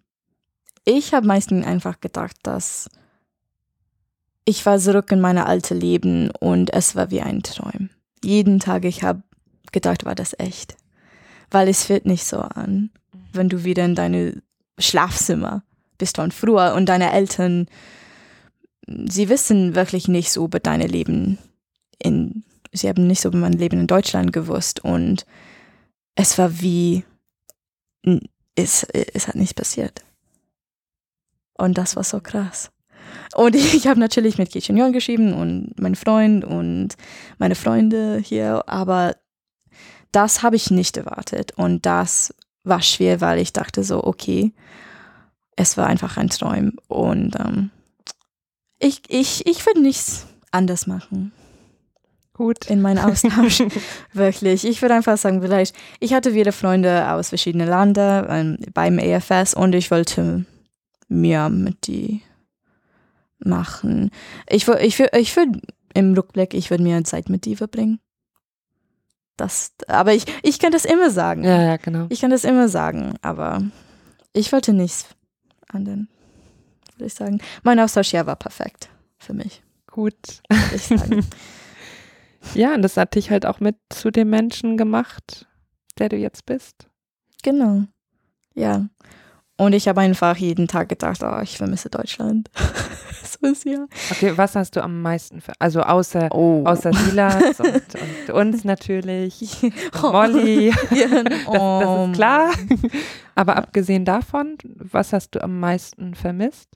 ich 0.85 1.13
habe 1.13 1.27
meistens 1.27 1.67
einfach 1.67 2.01
gedacht, 2.01 2.37
dass 2.43 2.89
ich 4.45 4.65
war 4.67 4.79
zurück 4.79 5.13
in 5.13 5.21
meine 5.21 5.47
alte 5.47 5.75
Leben 5.75 6.31
und 6.41 6.73
es 6.73 6.97
war 6.97 7.11
wie 7.11 7.21
ein 7.21 7.43
Traum. 7.43 7.91
Jeden 8.25 8.59
Tag 8.59 8.85
ich 8.85 9.03
habe 9.03 9.23
gedacht, 9.71 10.05
war 10.05 10.15
das 10.15 10.35
echt. 10.39 10.77
Weil 11.51 11.69
es 11.69 11.85
fühlt 11.85 12.07
nicht 12.07 12.25
so 12.25 12.39
an, 12.39 12.91
wenn 13.33 13.49
du 13.49 13.65
wieder 13.65 13.85
in 13.85 13.95
deine 13.95 14.43
Schlafzimmer 14.79 15.63
bist 15.99 16.17
von 16.17 16.31
früher 16.33 16.75
und 16.75 16.87
deine 16.87 17.13
Eltern, 17.13 17.67
sie 18.87 19.29
wissen 19.29 19.75
wirklich 19.75 20.09
nicht 20.09 20.33
so 20.33 20.45
über 20.45 20.59
deine 20.59 20.87
Leben 20.87 21.39
in, 21.99 22.45
sie 22.73 22.89
haben 22.89 23.07
nicht 23.07 23.21
so 23.21 23.29
über 23.29 23.39
mein 23.39 23.53
Leben 23.53 23.79
in 23.79 23.87
Deutschland 23.87 24.33
gewusst 24.33 24.81
und 24.85 25.27
es 26.15 26.37
war 26.39 26.61
wie, 26.61 27.05
es, 28.55 28.85
es 28.85 29.29
hat 29.29 29.35
nicht 29.35 29.57
passiert. 29.57 30.03
Und 31.55 31.79
das 31.79 31.97
war 31.97 32.05
so 32.05 32.21
krass. 32.21 32.71
Und 33.35 33.55
ich 33.75 33.87
habe 33.87 34.01
natürlich 34.01 34.39
mit 34.39 34.51
Kichinion 34.51 34.93
geschrieben 34.93 35.33
und 35.33 35.75
mein 35.79 35.95
Freund 35.95 36.45
und 36.45 36.97
meine 37.39 37.55
Freunde 37.55 38.19
hier, 38.23 38.65
aber 38.67 39.17
das 40.11 40.43
habe 40.43 40.57
ich 40.57 40.71
nicht 40.71 40.97
erwartet. 40.97 41.53
Und 41.57 41.87
das 41.87 42.35
war 42.65 42.83
schwer, 42.83 43.21
weil 43.21 43.39
ich 43.39 43.53
dachte 43.53 43.83
so, 43.83 44.05
okay, 44.05 44.53
es 45.57 45.77
war 45.77 45.87
einfach 45.87 46.17
ein 46.17 46.29
Traum. 46.29 46.73
Und 46.89 47.35
ähm, 47.39 47.71
ich, 48.79 49.03
ich, 49.09 49.47
ich 49.47 49.65
würde 49.65 49.81
nichts 49.81 50.27
anders 50.51 50.87
machen 50.87 51.33
gut? 52.33 52.67
in 52.67 52.81
meinen 52.81 52.99
Austausch. 52.99 53.63
Wirklich. 54.13 54.67
Ich 54.67 54.83
würde 54.83 54.95
einfach 54.95 55.19
sagen, 55.19 55.43
vielleicht, 55.43 55.77
ich 56.01 56.15
hatte 56.15 56.35
wieder 56.35 56.53
Freunde 56.53 57.11
aus 57.11 57.31
verschiedenen 57.31 57.69
Ländern 57.69 58.27
ähm, 58.29 58.73
beim 58.73 58.99
EFS 58.99 59.55
und 59.55 59.75
ich 59.75 59.91
wollte 59.91 60.45
mehr 61.09 61.49
mit 61.49 61.87
die 61.87 62.23
machen. 63.39 64.11
Ich 64.49 64.67
würde, 64.67 64.83
ich 64.83 64.99
ich 64.99 65.37
würde 65.37 65.61
im 65.95 66.15
Rückblick, 66.15 66.55
ich 66.55 66.71
würde 66.71 66.83
mehr 66.83 67.05
Zeit 67.05 67.29
mit 67.29 67.45
die 67.45 67.57
verbringen. 67.57 68.01
Das, 69.37 69.73
aber 69.89 70.15
ich, 70.15 70.25
ich 70.43 70.59
kann 70.59 70.73
das 70.73 70.85
immer 70.85 71.11
sagen. 71.11 71.45
Ja, 71.45 71.63
ja, 71.63 71.77
genau. 71.77 72.07
Ich 72.11 72.21
kann 72.21 72.31
das 72.31 72.45
immer 72.45 72.69
sagen, 72.69 73.15
aber 73.23 73.63
ich 74.33 74.53
wollte 74.53 74.73
nichts 74.73 75.07
anderen, 75.69 76.09
würde 76.97 77.07
ich 77.07 77.15
sagen. 77.15 77.41
Mein 77.63 77.81
Austauschjahr 77.81 78.27
war 78.27 78.37
perfekt 78.37 78.89
für 79.19 79.33
mich, 79.35 79.63
Gut. 79.91 80.15
würde 80.49 80.77
ich 80.77 80.83
sagen. 80.83 81.27
Ja, 82.55 82.75
und 82.75 82.83
das 82.83 82.97
hat 82.97 83.15
dich 83.15 83.31
halt 83.31 83.47
auch 83.47 83.61
mit 83.61 83.77
zu 83.89 84.11
dem 84.11 84.31
Menschen 84.31 84.77
gemacht, 84.77 85.47
der 85.99 86.09
du 86.09 86.17
jetzt 86.17 86.47
bist. 86.47 86.89
Genau. 87.43 87.83
Ja. 88.55 88.87
Und 89.57 89.75
ich 89.75 89.87
habe 89.87 90.01
einfach 90.01 90.37
jeden 90.37 90.67
Tag 90.67 90.89
gedacht, 90.89 91.23
oh, 91.23 91.41
ich 91.43 91.57
vermisse 91.57 91.89
Deutschland. 91.89 92.51
so 93.23 93.47
ist 93.47 93.65
ja. 93.65 93.87
Okay, 94.11 94.33
was 94.37 94.57
hast 94.57 94.75
du 94.77 94.83
am 94.83 95.03
meisten, 95.03 95.41
für, 95.41 95.53
also 95.59 95.83
außer, 95.83 96.29
Oh. 96.33 96.65
außer 96.67 96.93
Silas 96.93 97.61
und, 97.61 97.83
und 98.31 98.35
uns 98.35 98.65
natürlich, 98.65 99.63
und 99.63 100.03
Molly, 100.03 100.69
ja, 100.91 101.23
das, 101.23 101.45
das 101.45 102.09
ist 102.09 102.15
klar. 102.15 102.51
Aber 103.35 103.57
abgesehen 103.57 104.05
davon, 104.05 104.59
was 104.65 105.13
hast 105.13 105.31
du 105.35 105.43
am 105.45 105.61
meisten 105.61 106.15
vermisst? 106.15 106.69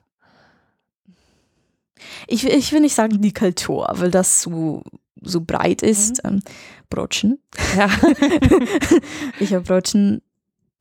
Ich, 2.27 2.43
will- 2.43 2.51
ich 2.53 2.71
will 2.71 2.81
nicht 2.81 2.95
sagen 2.95 3.21
die 3.21 3.33
Kultur, 3.33 3.87
weil 3.95 4.11
das 4.11 4.41
so, 4.41 4.83
so 5.21 5.41
breit 5.41 5.81
ist. 5.81 6.21
Ähm, 6.23 6.41
Brotchen. 6.89 7.39
Ja, 7.75 7.89
ich 9.39 9.53
habe 9.53 9.63
Brotchen 9.63 10.21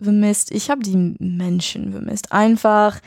vermisst. 0.00 0.50
Ich 0.52 0.70
habe 0.70 0.82
die 0.82 1.16
Menschen 1.18 1.92
vermisst. 1.92 2.32
Einfach 2.32 3.00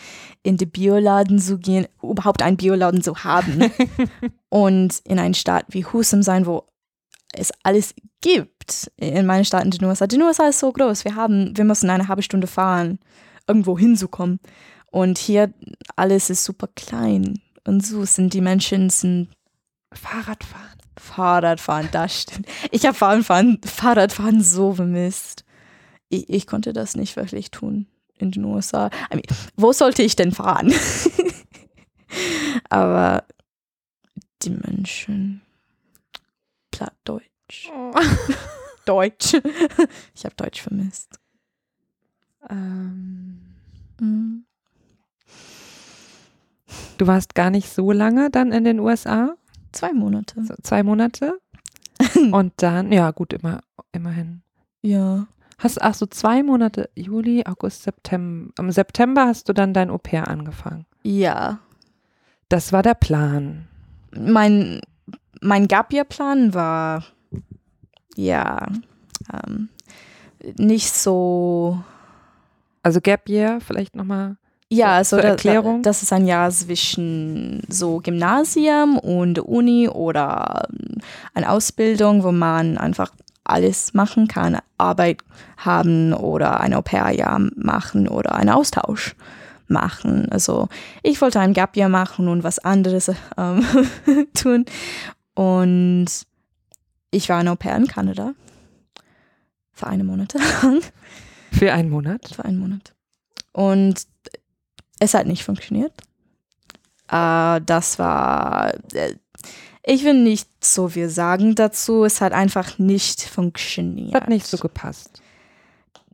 in 0.44 0.58
die 0.58 0.66
Bioladen 0.66 1.40
zu 1.40 1.58
gehen, 1.58 1.88
überhaupt 2.02 2.42
einen 2.42 2.58
Bioladen 2.58 3.02
zu 3.02 3.24
haben. 3.24 3.72
und 4.50 5.00
in 5.06 5.20
einer 5.20 5.34
Stadt 5.34 5.66
wie 5.70 5.86
Husum 5.86 6.24
sein, 6.24 6.46
wo 6.46 6.64
es 7.34 7.52
alles 7.64 7.94
gibt. 8.22 8.92
In 8.98 9.26
meinen 9.26 9.46
Stadt 9.46 9.66
in 9.66 9.72
den 9.72 9.86
USA. 9.86 10.08
Die 10.08 10.20
USA 10.20 10.48
ist 10.48 10.60
so 10.60 10.72
groß. 10.72 11.06
Wir 11.06 11.16
haben, 11.16 11.56
wir 11.56 11.64
müssen 11.64 11.90
eine 11.90 12.08
halbe 12.08 12.24
Stunde 12.24 12.48
fahren, 12.48 13.00
irgendwo 13.48 13.78
hinzukommen. 13.78 14.40
Und 14.92 15.18
hier 15.18 15.54
alles 15.96 16.30
ist 16.30 16.44
super 16.44 16.68
klein. 16.76 17.40
Und 17.66 17.86
so 17.86 18.04
sind 18.06 18.34
die 18.34 18.42
Menschen 18.42 18.90
sind 18.90 19.30
Fahrradfahren. 19.94 20.79
Fahrradfahren, 21.00 21.90
das 21.92 22.22
stimmt. 22.22 22.48
Ich 22.72 22.86
habe 22.86 22.96
Fahrradfahren, 22.96 23.60
Fahrradfahren 23.64 24.42
so 24.44 24.74
vermisst. 24.76 25.44
Ich, 26.10 26.30
ich 26.30 26.48
konnte 26.48 26.74
das 26.74 26.96
nicht 26.96 27.16
wirklich 27.16 27.52
tun 27.52 27.88
in 28.18 28.32
den 28.32 28.44
USA. 28.46 28.88
I 29.12 29.16
mean, 29.16 29.24
wo 29.56 29.72
sollte 29.74 30.04
ich 30.04 30.16
denn 30.16 30.32
fahren? 30.32 30.74
Aber 32.70 33.24
die 34.42 34.50
Menschen. 34.52 35.42
Plattdeutsch. 36.72 37.70
Deutsch. 38.86 39.34
Ich 40.16 40.26
habe 40.26 40.36
Deutsch 40.36 40.62
vermisst. 40.62 41.20
Ähm, 42.50 43.42
Mhm. 44.02 44.46
du 46.98 47.06
warst 47.08 47.36
gar 47.36 47.50
nicht 47.50 47.70
so 47.70 47.92
lange 47.92 48.30
dann 48.30 48.52
in 48.54 48.64
den 48.64 48.80
USA, 48.80 49.36
Zwei 49.72 49.94
Monate. 49.94 50.44
so 50.44 50.54
zwei 50.62 50.84
Monate. 50.84 51.40
Und 52.32 52.54
dann, 52.58 52.92
ja 52.92 53.12
gut, 53.12 53.34
immer, 53.34 53.62
immerhin. 53.92 54.42
Ja. 54.82 55.28
Hast, 55.58 55.82
ach 55.82 55.94
so, 55.94 56.06
zwei 56.06 56.42
Monate, 56.44 56.90
Juli, 56.96 57.44
August, 57.46 57.84
September. 57.84 58.54
Im 58.58 58.72
September 58.72 59.26
hast 59.26 59.50
du 59.50 59.54
dann 59.54 59.74
dein 59.74 59.90
Au-pair 59.90 60.28
angefangen. 60.30 60.86
Ja. 61.04 61.60
Das 62.48 62.72
war 62.72 62.82
der 62.82 62.94
Plan. 62.96 63.68
mein, 64.16 64.82
mein 65.42 65.68
Gap 65.68 65.92
Year 65.94 66.06
Plan 66.06 66.54
war 66.54 67.04
ja 68.16 68.68
ähm, 69.32 69.70
nicht 70.58 70.94
so 70.94 71.84
Also 72.82 73.02
Gap 73.02 73.30
Year, 73.30 73.60
vielleicht 73.62 73.96
nochmal. 73.96 74.38
Ja 74.72 74.94
also 74.98 75.18
da- 75.18 75.24
Erklärung? 75.24 75.82
das 75.84 76.04
ist 76.04 76.14
ein 76.14 76.26
Jahr 76.28 76.50
zwischen 76.52 77.62
so 77.70 78.00
Gymnasium 78.00 78.98
und 78.98 79.40
Uni 79.40 79.88
oder 79.88 80.68
ähm, 80.72 80.98
eine 81.34 81.50
Ausbildung, 81.50 82.24
wo 82.24 82.32
man 82.32 82.78
einfach 82.78 83.12
alles 83.44 83.94
machen 83.94 84.28
kann, 84.28 84.60
Arbeit 84.78 85.22
haben 85.58 86.14
oder 86.14 86.60
ein 86.60 86.74
Au-pair-Jahr 86.74 87.40
machen 87.56 88.08
oder 88.08 88.36
einen 88.36 88.52
Austausch 88.52 89.16
machen. 89.68 90.28
Also 90.32 90.70
ich 91.04 91.20
wollte 91.22 91.40
ein 91.40 91.54
Gap 91.54 91.76
Year 91.76 91.90
machen 91.90 92.28
und 92.28 92.44
was 92.44 92.60
anderes 92.60 93.12
ähm, 93.38 93.66
tun. 94.36 94.66
Und 95.34 96.08
ich 97.12 97.30
war 97.30 97.38
ein 97.38 97.48
Au-pair 97.48 97.76
in 97.76 97.88
Kanada 97.88 98.34
für 99.72 99.88
eine 99.88 100.04
Monat 100.04 100.34
lang. 100.62 100.82
Für 101.52 101.74
einen 101.74 101.90
Monat. 101.90 102.30
Für 102.36 102.46
einen 102.46 102.60
Monat. 102.60 102.94
Und 103.52 104.04
es 105.00 105.14
hat 105.14 105.28
nicht 105.28 105.44
funktioniert. 105.44 105.94
Äh, 107.12 107.62
das 107.66 108.00
war. 108.00 108.74
Äh, 108.94 109.16
ich 109.84 110.04
will 110.04 110.14
nicht 110.22 110.48
so 110.64 110.90
viel 110.90 111.10
sagen 111.10 111.56
dazu. 111.56 112.04
Es 112.04 112.22
hat 112.22 112.34
einfach 112.34 112.78
nicht 112.78 113.22
funktioniert. 113.24 114.14
Hat 114.14 114.30
nicht 114.30 114.46
so 114.46 114.58
gepasst. 114.58 115.22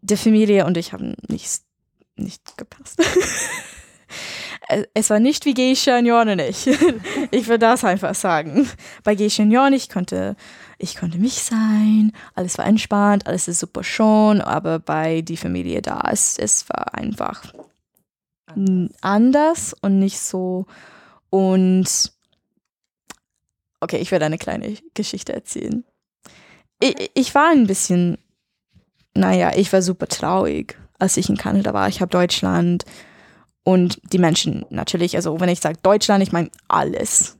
Die 0.01 0.15
Familie 0.17 0.65
und 0.65 0.77
ich 0.77 0.93
haben 0.93 1.15
nicht, 1.27 1.61
nicht 2.15 2.57
gepasst. 2.57 2.99
Es- 4.69 4.85
es 4.93 5.09
war 5.09 5.19
nicht 5.19 5.45
wie 5.45 5.53
Geisha 5.55 5.97
und 5.97 6.05
Jorn 6.05 6.29
und 6.29 6.39
ich. 6.39 6.67
Ich 7.31 7.47
will 7.47 7.57
das 7.57 7.83
einfach 7.83 8.15
sagen. 8.15 8.69
Bei 9.03 9.15
Geisha 9.15 9.43
und 9.43 9.51
Jorn, 9.51 9.73
ich 9.73 9.89
konnte, 9.89 10.35
ich 10.77 10.95
konnte 10.95 11.17
mich 11.17 11.33
sein, 11.33 12.11
alles 12.35 12.57
war 12.57 12.65
entspannt, 12.65 13.25
alles 13.27 13.47
ist 13.47 13.59
super 13.59 13.83
schon, 13.83 14.39
aber 14.41 14.79
bei 14.79 15.21
die 15.21 15.37
Familie 15.37 15.81
da, 15.81 16.01
es, 16.11 16.37
es 16.37 16.69
war 16.69 16.93
einfach 16.93 17.51
anders 19.01 19.75
und 19.81 19.99
nicht 19.99 20.19
so. 20.19 20.65
Und 21.29 22.13
okay, 23.81 23.97
ich 23.97 24.11
werde 24.11 24.25
eine 24.25 24.37
kleine 24.37 24.75
Geschichte 24.93 25.33
erzählen. 25.33 25.83
Ich, 26.79 27.11
ich 27.13 27.35
war 27.35 27.51
ein 27.51 27.67
bisschen, 27.67 28.17
naja, 29.15 29.51
ich 29.55 29.71
war 29.73 29.81
super 29.81 30.07
traurig, 30.07 30.77
als 30.99 31.17
ich 31.17 31.29
in 31.29 31.37
Kanada 31.37 31.73
war. 31.73 31.87
Ich 31.87 32.01
habe 32.01 32.09
Deutschland 32.09 32.85
Und 33.67 33.99
die 34.13 34.19
Menschen 34.19 34.63
natürlich, 34.69 35.15
also 35.15 35.39
wenn 35.39 35.49
ich 35.49 35.59
sage 35.59 35.79
Deutschland, 35.81 36.21
ich 36.21 36.31
meine 36.31 36.51
alles. 36.67 37.37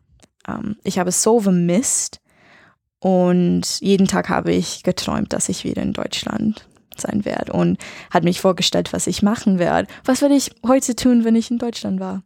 Ähm, 0.48 0.76
ich 0.84 0.98
habe 0.98 1.10
es 1.10 1.22
so 1.22 1.40
vermisst 1.40 2.20
und 3.00 3.80
jeden 3.80 4.08
Tag 4.08 4.30
habe 4.30 4.52
ich 4.52 4.82
geträumt, 4.82 5.34
dass 5.34 5.50
ich 5.50 5.64
wieder 5.64 5.84
in 5.84 5.94
Deutschland 5.94 6.68
sein 7.00 7.26
werde 7.26 7.54
und 7.54 7.78
hat 8.12 8.24
mich 8.24 8.42
vorgestellt, 8.42 8.94
was 8.94 9.08
ich 9.08 9.22
machen 9.22 9.60
werde. 9.60 9.88
Was 10.04 10.22
werde 10.22 10.36
ich 10.36 10.52
heute 10.66 10.96
tun, 10.96 11.24
wenn 11.24 11.36
ich 11.36 11.52
in 11.52 11.58
Deutschland 11.58 12.00
war? 12.00 12.24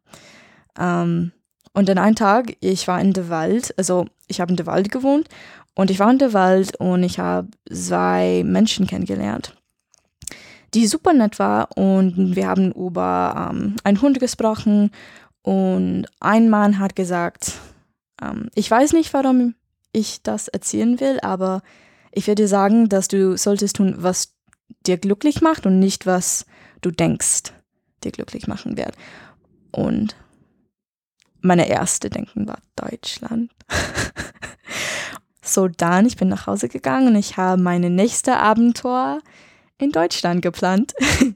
Ähm, 0.78 1.32
und 1.74 1.88
dann 1.88 1.98
einen 1.98 2.16
Tag, 2.16 2.56
ich 2.62 2.88
war 2.88 3.00
in 3.00 3.14
der 3.14 3.30
Wald, 3.30 3.74
also 3.78 4.06
ich 4.28 4.42
habe 4.42 4.52
in 4.52 4.58
der 4.58 4.66
Wald 4.66 4.92
gewohnt 4.92 5.28
und 5.76 5.92
ich 5.92 6.00
war 6.00 6.12
in 6.12 6.18
der 6.18 6.34
Wald 6.34 6.76
und 6.78 7.04
ich 7.04 7.20
habe 7.20 7.48
zwei 7.72 8.44
Menschen 8.46 8.88
kennengelernt, 8.88 9.56
die 10.74 10.88
super 10.88 11.14
nett 11.14 11.40
war 11.40 11.78
und 11.78 12.36
wir 12.36 12.48
haben 12.48 12.72
über 12.72 13.50
ähm, 13.52 13.76
einen 13.84 14.02
Hund 14.02 14.20
gesprochen 14.20 14.92
und 15.42 16.08
ein 16.20 16.50
Mann 16.50 16.80
hat 16.80 16.96
gesagt, 16.96 17.54
ähm, 18.22 18.50
ich 18.56 18.70
weiß 18.70 18.94
nicht, 18.94 19.14
warum 19.14 19.56
ich 19.92 20.22
das 20.22 20.48
erzählen 20.48 21.00
will, 21.00 21.20
aber 21.22 21.62
ich 22.12 22.28
werde 22.28 22.44
dir 22.44 22.48
sagen, 22.48 22.90
dass 22.90 23.08
du 23.08 23.38
solltest 23.38 23.78
tun, 23.78 23.96
was 23.98 24.34
dir 24.86 24.98
glücklich 24.98 25.42
macht 25.42 25.66
und 25.66 25.80
nicht, 25.80 26.06
was 26.06 26.46
du 26.82 26.92
denkst, 26.92 27.54
dir 28.04 28.12
glücklich 28.12 28.48
machen 28.48 28.78
wird. 28.78 28.96
Und 29.72 30.16
meine 31.42 31.70
erste 31.70 32.10
Denken 32.10 32.48
war 32.48 32.60
Deutschland. 32.76 33.52
so 35.42 35.68
dann, 35.68 36.06
ich 36.06 36.18
bin 36.18 36.30
nach 36.30 36.48
Hause 36.48 36.70
gegangen 36.70 37.10
und 37.10 37.16
ich 37.16 37.38
habe 37.38 37.62
meine 37.62 37.90
nächste 37.90 38.38
Abenteuer 38.38 39.22
in 39.78 39.92
Deutschland 39.92 40.42
geplant. 40.42 40.94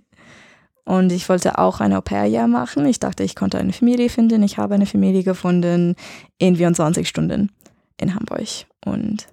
und 0.85 1.11
ich 1.11 1.29
wollte 1.29 1.57
auch 1.57 1.79
ein 1.79 1.93
Au-pair-Jahr 1.93 2.47
machen. 2.47 2.85
Ich 2.85 2.99
dachte, 2.99 3.23
ich 3.23 3.35
konnte 3.35 3.57
eine 3.57 3.73
Familie 3.73 4.09
finden. 4.09 4.43
Ich 4.43 4.57
habe 4.57 4.75
eine 4.75 4.85
Familie 4.85 5.23
gefunden 5.23 5.95
in 6.37 6.55
24 6.55 7.07
Stunden 7.07 7.51
in 7.97 8.15
Hamburg. 8.15 8.47
Und 8.85 9.27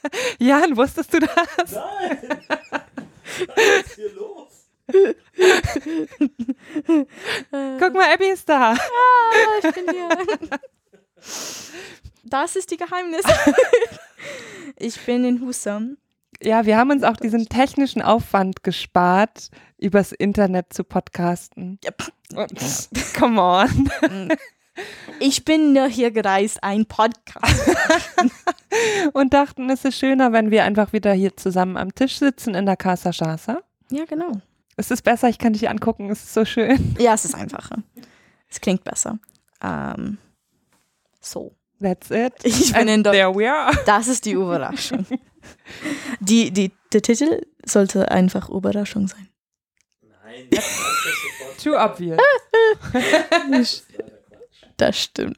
Jan, 0.40 0.78
wusstest 0.78 1.14
du 1.14 1.20
das? 1.20 1.72
Nein! 1.72 2.20
Was 3.48 3.86
ist 3.86 3.96
hier 3.96 4.12
los? 4.14 4.70
Guck 7.80 7.94
mal, 7.94 8.14
Abby 8.14 8.30
ist 8.30 8.50
da. 8.50 8.74
Ah, 8.74 8.78
ich 9.64 9.74
bin 9.74 9.86
hier. 9.92 10.10
Das 12.24 12.56
ist 12.56 12.72
die 12.72 12.78
Geheimnis. 12.78 13.22
Ich 14.78 15.00
bin 15.06 15.26
in 15.26 15.42
Husum. 15.42 15.98
Ja, 16.42 16.66
wir 16.66 16.78
haben 16.78 16.90
uns 16.90 17.04
auch 17.04 17.18
diesen 17.18 17.48
technischen 17.50 18.02
Aufwand 18.02 18.64
gespart, 18.64 19.50
übers 19.78 20.12
Internet 20.12 20.74
zu 20.74 20.84
podcasten. 20.84 21.80
Yep. 21.84 22.12
Come 23.18 23.42
on. 23.42 23.90
Ich 25.20 25.46
bin 25.46 25.74
nur 25.74 25.88
hier 25.88 26.12
gereist, 26.12 26.64
ein 26.64 26.86
Podcast. 26.86 27.70
Und 29.14 29.34
dachten, 29.34 29.70
es 29.70 29.84
ist 29.84 29.98
schöner, 29.98 30.32
wenn 30.32 30.52
wir 30.52 30.64
einfach 30.64 30.94
wieder 30.94 31.12
hier 31.14 31.36
zusammen 31.36 31.78
am 31.78 31.94
Tisch 31.94 32.20
sitzen 32.20 32.56
in 32.56 32.66
der 32.66 32.78
Casa 32.78 33.12
Chasa. 33.12 33.62
Ja, 33.90 34.06
genau. 34.06 34.32
Es 34.78 34.92
ist 34.92 35.02
besser, 35.02 35.28
ich 35.28 35.38
kann 35.38 35.54
dich 35.54 35.68
angucken, 35.70 36.10
es 36.10 36.24
ist 36.24 36.34
so 36.34 36.46
schön. 36.46 36.96
Ja, 37.00 37.14
es 37.14 37.26
ist 37.26 37.36
einfacher. 37.36 37.84
Es 38.50 38.62
klingt 38.62 38.84
besser. 38.84 39.20
Ähm, 39.62 40.18
so. 41.20 41.54
That's 41.82 42.12
it. 42.12 42.34
Ich 42.44 42.74
bin 42.74 42.82
And 42.82 42.90
in 42.90 43.04
there 43.04 43.34
we 43.34 43.50
are. 43.50 43.72
Das 43.86 44.08
ist 44.08 44.26
die 44.26 44.32
Überraschung. 44.32 45.06
Die, 46.20 46.52
die, 46.52 46.74
der 46.92 47.02
Titel 47.02 47.42
sollte 47.66 48.12
einfach 48.12 48.50
Überraschung 48.50 49.08
sein. 49.08 49.30
Nein, 50.02 50.48
das 50.52 50.66
ist 50.66 50.78
sofort. 50.78 51.64
Too 51.64 51.78
obvious. 51.78 52.20
Das 54.80 54.98
stimmt. 54.98 55.38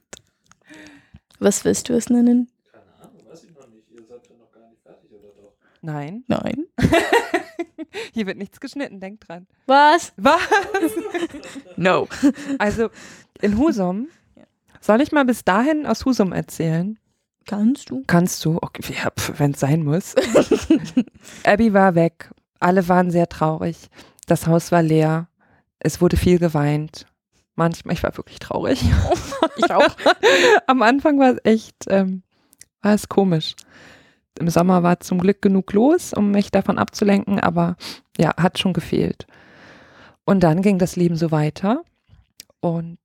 Was 1.40 1.66
willst 1.66 1.90
du 1.90 1.94
es 1.94 2.10
nennen? 2.12 2.52
Keine 2.72 2.84
Ahnung, 3.02 3.22
weiß 3.28 3.44
ich 3.44 3.56
noch 3.56 3.68
nicht. 3.70 3.90
Ihr 3.90 4.04
seid 4.08 4.28
ja 4.30 4.36
noch 4.38 4.52
gar 4.52 4.70
nicht 4.70 4.82
fertig, 4.84 5.12
oder 5.12 5.30
doch? 5.30 5.54
Nein, 5.82 6.24
Nein. 6.28 6.66
hier 8.14 8.28
wird 8.28 8.38
nichts 8.38 8.60
geschnitten, 8.60 9.00
denk 9.00 9.20
dran. 9.22 9.48
Was? 9.66 10.14
Was? 10.18 10.42
No. 11.76 12.08
Also 12.60 12.90
in 13.42 13.58
Husum, 13.58 14.10
soll 14.80 15.02
ich 15.02 15.12
mal 15.12 15.26
bis 15.26 15.44
dahin 15.44 15.88
aus 15.88 16.06
Husum 16.06 16.34
erzählen? 16.34 17.00
Kannst 17.48 17.90
du? 17.90 18.04
Kannst 18.06 18.46
du? 18.46 18.60
Okay, 18.62 18.94
ja, 19.04 19.12
wenn 19.40 19.52
es 19.52 19.60
sein 19.60 19.84
muss. 19.84 20.14
Abby 21.44 21.74
war 21.74 21.96
weg. 21.96 22.30
Alle 22.60 22.88
waren 22.88 23.10
sehr 23.10 23.28
traurig. 23.28 23.90
Das 24.28 24.46
Haus 24.46 24.72
war 24.72 24.84
leer. 24.84 25.28
Es 25.80 26.00
wurde 26.00 26.18
viel 26.18 26.38
geweint. 26.38 27.08
Manchmal, 27.62 27.94
ich 27.94 28.02
war 28.02 28.18
wirklich 28.18 28.40
traurig. 28.40 28.84
Ich 29.58 29.70
auch. 29.70 29.96
Am 30.68 30.82
Anfang 30.82 31.20
war 31.20 31.34
es 31.34 31.40
echt, 31.44 31.76
ähm, 31.90 32.24
war 32.82 32.94
es 32.94 33.08
komisch. 33.08 33.56
Im 34.40 34.50
Sommer 34.50 34.82
war 34.82 35.02
zum 35.02 35.20
Glück 35.20 35.42
genug 35.42 35.74
los, 35.74 36.14
um 36.14 36.32
mich 36.32 36.50
davon 36.50 36.80
abzulenken, 36.80 37.40
aber 37.40 37.76
ja, 38.18 38.34
hat 38.38 38.58
schon 38.58 38.74
gefehlt. 38.74 39.28
Und 40.26 40.42
dann 40.42 40.64
ging 40.64 40.80
das 40.80 40.96
Leben 40.96 41.18
so 41.18 41.30
weiter. 41.30 41.84
Und 42.62 42.98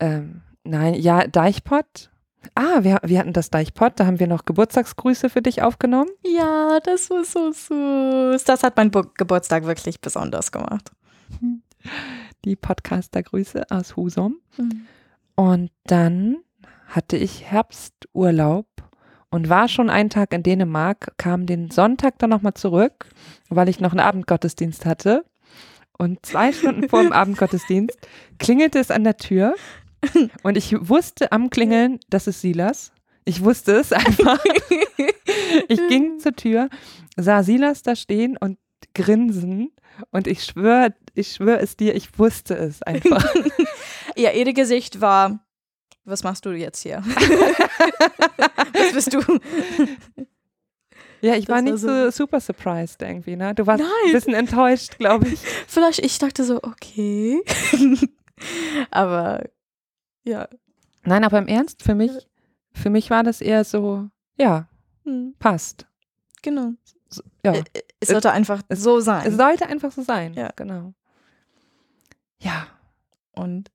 ähm, 0.00 0.42
nein, 0.64 0.94
ja, 0.94 1.26
Deichpott. 1.26 2.10
Ah, 2.54 2.82
wir, 2.82 2.98
wir 3.02 3.20
hatten 3.20 3.32
das 3.32 3.48
Deichpott, 3.48 3.94
da 3.96 4.04
haben 4.04 4.20
wir 4.20 4.26
noch 4.26 4.44
Geburtstagsgrüße 4.44 5.30
für 5.30 5.40
dich 5.40 5.62
aufgenommen. 5.62 6.10
Ja, 6.26 6.80
das 6.80 7.08
war 7.08 7.24
so 7.24 7.52
süß. 7.52 8.44
Das 8.44 8.62
hat 8.62 8.76
mein 8.76 8.90
Bu 8.90 9.04
Geburtstag 9.16 9.64
wirklich 9.64 10.00
besonders 10.02 10.52
gemacht. 10.52 10.90
Die 12.44 12.56
Podcaster-Grüße 12.56 13.70
aus 13.70 13.96
Husum. 13.96 14.40
Mhm. 14.56 14.86
Und 15.34 15.70
dann 15.84 16.36
hatte 16.86 17.16
ich 17.16 17.44
Herbsturlaub 17.44 18.66
und 19.30 19.48
war 19.48 19.68
schon 19.68 19.90
einen 19.90 20.10
Tag 20.10 20.32
in 20.32 20.42
Dänemark, 20.42 21.14
kam 21.16 21.46
den 21.46 21.70
Sonntag 21.70 22.18
dann 22.18 22.30
nochmal 22.30 22.54
zurück, 22.54 23.06
weil 23.48 23.68
ich 23.68 23.80
noch 23.80 23.92
einen 23.92 24.00
Abendgottesdienst 24.00 24.84
hatte. 24.84 25.24
Und 25.96 26.24
zwei 26.26 26.52
Stunden 26.54 26.88
vor 26.88 27.02
dem 27.02 27.12
Abendgottesdienst 27.12 27.98
klingelte 28.38 28.78
es 28.78 28.90
an 28.90 29.04
der 29.04 29.16
Tür 29.16 29.54
und 30.42 30.56
ich 30.56 30.74
wusste 30.88 31.32
am 31.32 31.50
Klingeln, 31.50 32.00
das 32.08 32.26
ist 32.26 32.40
Silas. 32.40 32.92
Ich 33.24 33.44
wusste 33.44 33.72
es 33.72 33.92
einfach. 33.92 34.42
Ich 35.68 35.80
ging 35.88 36.18
zur 36.20 36.34
Tür, 36.34 36.68
sah 37.16 37.42
Silas 37.42 37.82
da 37.82 37.96
stehen 37.96 38.36
und 38.36 38.58
grinsen 38.94 39.72
und 40.10 40.26
ich 40.26 40.44
schwöre, 40.44 40.94
ich 41.14 41.32
schwöre 41.34 41.60
es 41.60 41.76
dir, 41.76 41.94
ich 41.94 42.18
wusste 42.18 42.54
es 42.56 42.82
einfach. 42.82 43.24
Ja, 44.16 44.32
ihr 44.32 44.52
Gesicht 44.52 45.00
war, 45.00 45.38
was 46.04 46.24
machst 46.24 46.44
du 46.44 46.50
jetzt 46.50 46.82
hier? 46.82 47.02
was 47.06 48.92
bist 48.92 49.14
du? 49.14 49.20
Ja, 51.22 51.34
ich 51.36 51.44
Das 51.46 51.48
war 51.48 51.56
war 51.56 51.62
nicht 51.62 51.78
so- 51.78 51.86
so 52.06 52.10
super 52.10 52.40
surprised 52.40 53.00
irgendwie, 53.02 53.36
ne? 53.36 53.54
Du 53.54 53.66
warst 53.66 53.82
ein 53.84 53.88
Nein. 54.04 54.12
bisschen 54.12 54.34
enttäuscht, 54.34 54.98
glaube 54.98 55.28
ich. 55.28 55.40
Vielleicht, 55.68 56.00
ich 56.00 56.18
dachte 56.18 56.44
so, 56.44 56.56
okay. 56.62 57.40
Aber 58.90 59.44
ja. 60.24 60.48
Nein, 61.04 61.24
aber 61.24 61.38
im 61.38 61.46
Ernst, 61.48 61.82
für 61.82 61.94
mich, 61.94 62.10
für 62.72 62.90
mich 62.90 63.10
war 63.10 63.22
das 63.22 63.40
eher 63.40 63.64
so, 63.64 64.08
ja, 64.38 64.66
Hm, 65.04 65.34
passt. 65.38 65.86
Genau. 66.42 66.72
Ja, 67.44 67.54
Äh, 67.54 67.62
Es 68.00 68.08
sollte 68.08 68.32
einfach 68.32 68.62
so 68.70 69.00
sein. 69.00 69.26
es 69.26 69.36
sollte 69.36 69.66
einfach 69.66 69.92
so 69.92 70.02
sein. 70.02 70.34
Ja. 70.34 70.50
genau. 70.56 70.92
Ja, 72.40 72.66
Und 73.32 73.70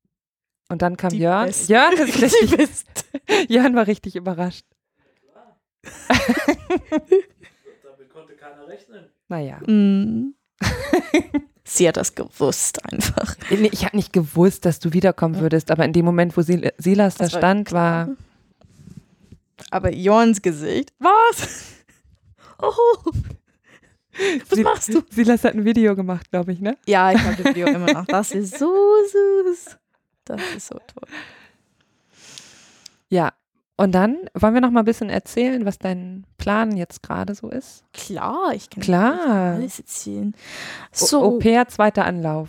und 0.69 0.81
dann 0.81 0.97
kam 0.97 1.09
die 1.11 1.19
Jörn. 1.19 1.45
Beste. 1.45 1.71
Jörn 1.73 1.93
ist 1.93 2.21
richtig. 2.49 3.49
Jörn 3.49 3.75
war 3.75 3.85
richtig 3.87 4.15
überrascht. 4.15 4.65
Damit 7.83 8.09
konnte 8.11 8.33
keiner 8.35 8.67
rechnen. 8.67 9.05
Naja, 9.27 9.59
Mm. 9.67 10.33
Sie 11.63 11.87
hat 11.87 11.97
das 11.97 12.13
gewusst 12.15 12.83
einfach. 12.85 13.35
Ich 13.49 13.85
habe 13.85 13.95
nicht 13.97 14.13
gewusst, 14.13 14.65
dass 14.65 14.79
du 14.79 14.93
wiederkommen 14.93 15.39
würdest, 15.39 15.71
aber 15.71 15.83
in 15.83 15.93
dem 15.93 16.05
Moment, 16.05 16.37
wo 16.37 16.41
Sil 16.45 16.71
Silas 16.77 17.15
da 17.15 17.23
war 17.25 17.29
stand, 17.29 17.67
klar. 17.67 18.07
war, 18.07 18.15
Aber 19.71 19.91
Jorns 19.93 20.41
Gesicht. 20.41 20.93
Was? 20.99 21.73
Oh. 22.59 22.71
Was 24.49 24.57
Sil- 24.57 24.63
machst 24.63 24.93
du? 24.93 25.01
Silas 25.09 25.43
hat 25.43 25.53
ein 25.55 25.65
Video 25.65 25.95
gemacht, 25.95 26.29
glaube 26.31 26.53
ich, 26.53 26.59
ne? 26.61 26.77
Ja, 26.87 27.11
ich 27.11 27.19
habe 27.21 27.35
das 27.41 27.53
Video 27.53 27.67
immer 27.67 27.91
noch. 27.93 28.05
Das 28.05 28.31
ist 28.31 28.57
so 28.57 28.73
süß. 29.11 29.77
Das 30.25 30.41
ist 30.55 30.67
so 30.67 30.75
toll. 30.75 31.07
Ja. 33.09 33.33
Und 33.77 33.91
dann 33.91 34.29
wollen 34.33 34.53
wir 34.53 34.61
noch 34.61 34.71
mal 34.71 34.79
ein 34.79 34.85
bisschen 34.85 35.09
erzählen, 35.09 35.65
was 35.65 35.77
dein 35.77 36.25
Plan 36.37 36.77
jetzt 36.77 37.03
gerade 37.03 37.35
so 37.35 37.49
ist. 37.49 37.83
Klar, 37.93 38.53
ich 38.53 38.69
kann 38.69 38.81
Klar. 38.81 39.19
alles 39.55 39.79
erzählen. 39.79 40.33
So. 40.93 41.05
So. 41.05 41.23
Au 41.23 41.37
pair, 41.39 41.67
zweiter 41.67 42.05
Anlauf. 42.05 42.47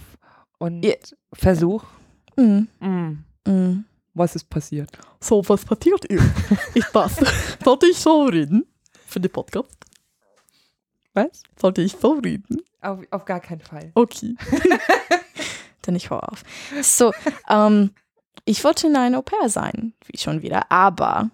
Und 0.58 0.84
Ja. 0.84 0.94
Versuch. 1.32 1.82
Mm, 2.36 2.68
Mm, 2.80 3.24
mm. 3.48 3.84
was 4.14 4.36
ist 4.36 4.48
passiert? 4.48 4.90
So, 5.20 5.42
was 5.48 5.64
passiert 5.64 6.08
ihr? 6.10 6.20
Ich 6.74 6.84
darf, 6.92 7.16
darf 7.64 7.82
ich 7.82 7.98
so 7.98 8.24
reden 8.26 8.64
für 9.06 9.18
den 9.18 9.32
Podcast? 9.32 9.74
Was? 11.16 11.42
Sollte 11.58 11.80
ich 11.80 11.96
vorreden? 11.96 12.60
Auf, 12.82 13.00
auf 13.10 13.24
gar 13.24 13.40
keinen 13.40 13.62
Fall. 13.62 13.90
Okay. 13.94 14.36
Dann 15.82 15.96
ich 15.96 16.10
hör 16.10 16.30
auf. 16.30 16.42
So, 16.82 17.12
ähm, 17.48 17.92
ich 18.44 18.62
wollte 18.64 18.88
ein 18.88 19.14
Au 19.14 19.22
pair 19.22 19.48
sein, 19.48 19.94
wie 20.04 20.18
schon 20.18 20.42
wieder, 20.42 20.70
aber 20.70 21.30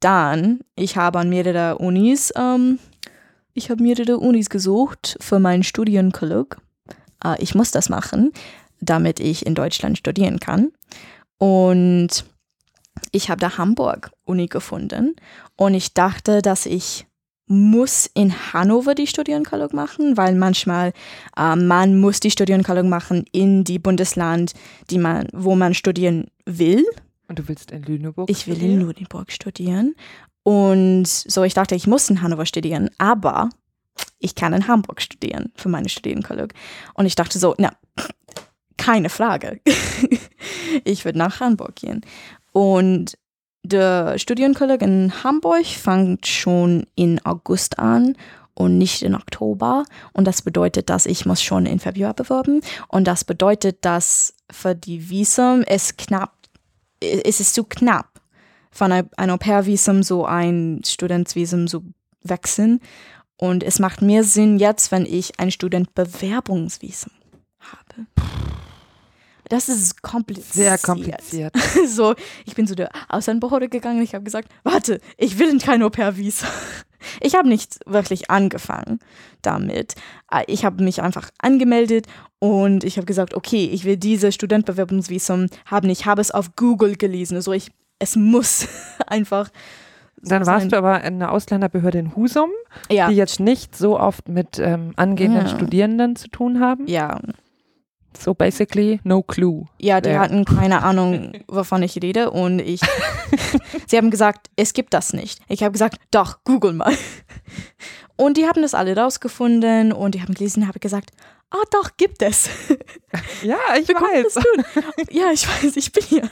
dann, 0.00 0.60
ich 0.76 0.96
habe 0.96 1.20
an 1.20 1.30
mehrere 1.30 1.78
Unis, 1.78 2.32
ähm, 2.36 2.78
ich 3.54 3.70
habe 3.70 3.82
mehrere 3.82 4.18
Unis 4.18 4.50
gesucht 4.50 5.16
für 5.20 5.38
meinen 5.38 5.62
Studienkolleg. 5.62 6.56
Äh, 7.24 7.40
ich 7.42 7.54
muss 7.54 7.70
das 7.70 7.88
machen, 7.88 8.32
damit 8.80 9.18
ich 9.18 9.46
in 9.46 9.54
Deutschland 9.54 9.96
studieren 9.96 10.40
kann. 10.40 10.72
Und 11.38 12.24
ich 13.12 13.30
habe 13.30 13.40
da 13.40 13.56
Hamburg 13.56 14.10
Uni 14.24 14.46
gefunden 14.46 15.16
und 15.56 15.74
ich 15.74 15.94
dachte, 15.94 16.42
dass 16.42 16.66
ich 16.66 17.06
muss 17.52 18.10
in 18.14 18.32
Hannover 18.52 18.94
die 18.94 19.06
Studienkolleg 19.06 19.72
machen, 19.72 20.16
weil 20.16 20.34
manchmal 20.34 20.92
äh, 21.36 21.54
man 21.54 22.00
muss 22.00 22.18
die 22.20 22.30
Studienkolleg 22.30 22.86
machen 22.86 23.24
in 23.32 23.64
die 23.64 23.78
Bundesland, 23.78 24.54
die 24.90 24.98
man, 24.98 25.28
wo 25.32 25.54
man 25.54 25.74
studieren 25.74 26.28
will. 26.46 26.84
Und 27.28 27.38
du 27.38 27.48
willst 27.48 27.70
in 27.70 27.82
Lüneburg? 27.82 28.30
Ich 28.30 28.46
will 28.46 28.54
in 28.54 28.60
studieren? 28.60 28.80
Lüneburg 28.80 29.32
studieren. 29.32 29.94
Und 30.42 31.06
so, 31.06 31.44
ich 31.44 31.54
dachte, 31.54 31.74
ich 31.74 31.86
muss 31.86 32.10
in 32.10 32.22
Hannover 32.22 32.46
studieren, 32.46 32.90
aber 32.98 33.50
ich 34.18 34.34
kann 34.34 34.52
in 34.52 34.66
Hamburg 34.66 35.02
studieren 35.02 35.52
für 35.54 35.68
meine 35.68 35.88
Studienkolleg. 35.88 36.54
Und 36.94 37.06
ich 37.06 37.14
dachte 37.14 37.38
so, 37.38 37.54
na, 37.58 37.72
keine 38.76 39.10
Frage. 39.10 39.60
ich 40.84 41.04
würde 41.04 41.18
nach 41.18 41.40
Hamburg 41.40 41.76
gehen. 41.76 42.00
Und 42.52 43.18
der 43.62 44.18
Studienkolleg 44.18 44.82
in 44.82 45.22
Hamburg 45.22 45.66
fängt 45.66 46.26
schon 46.26 46.86
in 46.94 47.24
August 47.24 47.78
an 47.78 48.16
und 48.54 48.78
nicht 48.78 49.02
in 49.02 49.14
Oktober. 49.14 49.84
Und 50.12 50.26
das 50.26 50.42
bedeutet, 50.42 50.90
dass 50.90 51.06
ich 51.06 51.26
muss 51.26 51.42
schon 51.42 51.66
in 51.66 51.78
Februar 51.78 52.14
bewerben. 52.14 52.60
Und 52.88 53.06
das 53.06 53.24
bedeutet, 53.24 53.84
dass 53.84 54.34
für 54.50 54.74
die 54.74 55.08
Visum 55.08 55.62
es 55.66 55.96
knapp, 55.96 56.32
es 57.00 57.40
ist 57.40 57.54
zu 57.54 57.64
knapp, 57.64 58.20
von 58.70 58.92
ein 58.92 59.08
ein 59.16 59.30
Au-pair-Visum 59.30 60.02
so 60.02 60.24
ein 60.24 60.80
Studentsvisum 60.84 61.66
zu 61.66 61.84
wechseln. 62.22 62.80
Und 63.36 63.64
es 63.64 63.78
macht 63.78 64.02
mehr 64.02 64.24
Sinn 64.24 64.58
jetzt, 64.58 64.92
wenn 64.92 65.04
ich 65.04 65.38
ein 65.40 65.50
Studentbewerbungsvisum 65.50 67.12
habe. 67.60 68.06
Das 69.52 69.68
ist 69.68 70.02
kompliziert. 70.02 70.54
Sehr 70.54 70.78
kompliziert. 70.78 71.54
So, 71.86 72.14
ich 72.46 72.54
bin 72.54 72.66
zu 72.66 72.74
der 72.74 72.88
Ausländerbehörde 73.08 73.68
gegangen. 73.68 74.00
Ich 74.02 74.14
habe 74.14 74.24
gesagt, 74.24 74.48
warte, 74.64 74.98
ich 75.18 75.38
will 75.38 75.58
kein 75.58 75.82
Au-pair-Visa. 75.82 76.46
Ich 77.20 77.34
habe 77.34 77.48
nicht 77.48 77.80
wirklich 77.84 78.30
angefangen 78.30 79.00
damit. 79.42 79.96
Äh, 80.30 80.44
Ich 80.46 80.64
habe 80.64 80.84
mich 80.84 81.02
einfach 81.02 81.30
angemeldet 81.38 82.06
und 82.38 82.84
ich 82.84 82.96
habe 82.96 83.06
gesagt, 83.06 83.34
okay, 83.34 83.64
ich 83.72 83.84
will 83.84 83.96
diese 83.96 84.30
Studentbewerbungsvisum 84.30 85.48
haben. 85.66 85.90
Ich 85.90 86.06
habe 86.06 86.20
es 86.20 86.30
auf 86.30 86.54
Google 86.54 86.94
gelesen. 86.96 87.34
Also 87.34 87.52
ich, 87.52 87.72
es 87.98 88.14
muss 88.14 88.68
einfach. 89.08 89.48
so 90.22 90.30
Dann 90.30 90.46
warst 90.46 90.60
sein. 90.62 90.68
du 90.70 90.76
aber 90.78 91.02
in 91.02 91.18
der 91.18 91.32
Ausländerbehörde 91.32 91.98
in 91.98 92.14
Husum, 92.14 92.50
ja, 92.88 93.08
die 93.08 93.16
jetzt 93.16 93.40
nicht 93.40 93.76
so 93.76 93.98
oft 93.98 94.28
mit 94.28 94.60
ähm, 94.60 94.92
angehenden 94.94 95.46
Ja. 95.46 95.48
Studierenden 95.48 96.14
zu 96.14 96.28
tun 96.28 96.60
haben. 96.60 96.86
ja, 96.86 97.20
So 98.18 98.34
basically 98.34 99.00
no 99.04 99.22
clue. 99.22 99.64
ja, 99.80 100.00
die 100.00 100.10
Ja. 100.10 100.20
hatten 100.20 100.44
keine 100.44 100.82
Ahnung, 100.82 101.32
wovon 101.48 101.82
ich 101.82 101.96
rede 102.02 102.30
und 102.30 102.58
ich. 102.60 102.80
sie 103.86 103.96
haben 103.96 104.10
gesagt, 104.10 104.48
es 104.56 104.72
gibt 104.74 104.94
das 104.94 105.12
nicht. 105.12 105.40
Ich 105.48 105.62
habe 105.62 105.72
gesagt, 105.72 105.98
doch, 106.10 106.38
Google 106.44 106.72
mal. 106.74 106.94
Und 108.16 108.36
die 108.36 108.46
haben 108.46 108.62
das 108.62 108.74
alle 108.74 108.96
rausgefunden 108.96 109.92
und 109.92 110.14
die 110.14 110.22
haben 110.22 110.34
gelesen, 110.34 110.68
habe 110.68 110.78
gesagt, 110.78 111.10
ah 111.50 111.62
doch, 111.70 111.96
gibt 111.96 112.22
es. 112.22 112.48
Ja, 113.42 113.58
ich 113.78 113.88
weiß. 113.88 114.38
ja, 115.10 115.32
ich 115.32 115.46
weiß, 115.48 115.76
ich 115.76 115.90
bin 115.92 116.04
hier. 116.04 116.30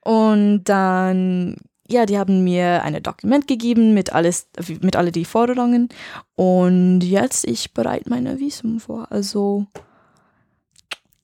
Und 0.00 0.64
dann, 0.64 1.56
ja, 1.88 2.06
die 2.06 2.18
haben 2.18 2.44
mir 2.44 2.82
ein 2.82 3.02
Dokument 3.02 3.46
gegeben 3.48 3.94
mit 3.94 4.12
alles, 4.12 4.48
mit 4.80 4.96
alle 4.96 5.12
die 5.12 5.24
Forderungen. 5.24 5.88
Und 6.34 7.00
jetzt 7.00 7.46
ich 7.46 7.72
bereite 7.74 8.08
meine 8.10 8.38
Visum 8.38 8.80
vor. 8.80 9.06
Also 9.10 9.66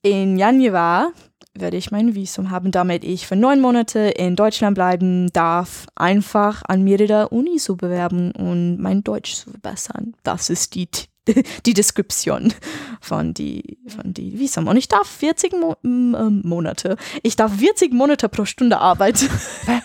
in 0.03 0.37
Januar 0.37 1.13
werde 1.55 1.77
ich 1.77 1.91
mein 1.91 2.15
Visum 2.15 2.51
haben, 2.51 2.71
damit 2.71 3.05
ich 3.05 3.27
für 3.27 3.37
neun 3.37 3.61
Monate 3.61 3.99
in 4.01 4.37
Deutschland 4.37 4.75
bleiben 4.75 5.31
darf, 5.33 5.87
einfach 5.95 6.63
an 6.67 6.83
mehrere 6.83 7.29
Unis 7.29 7.65
zu 7.65 7.77
bewerben 7.77 8.33
und 8.33 8.79
mein 8.79 9.05
Deutsch 9.05 9.35
zu 9.35 9.51
verbessern. 9.51 10.15
Das 10.23 10.49
ist 10.49 10.75
die, 10.75 10.89
die 11.67 11.75
Deskription 11.75 12.55
von 13.01 13.35
die, 13.35 13.79
von 13.87 14.15
die 14.15 14.39
Visum. 14.39 14.67
Und 14.67 14.77
ich 14.77 14.89
darf 14.89 15.07
40 15.07 15.53
Mo 15.53 15.77
ähm, 15.85 16.41
Monate, 16.45 16.97
ich 17.23 17.37
darf 17.37 17.55
40 17.55 17.93
Monate 17.93 18.29
pro 18.29 18.47
Stunde 18.47 18.79
arbeiten. 18.79 19.29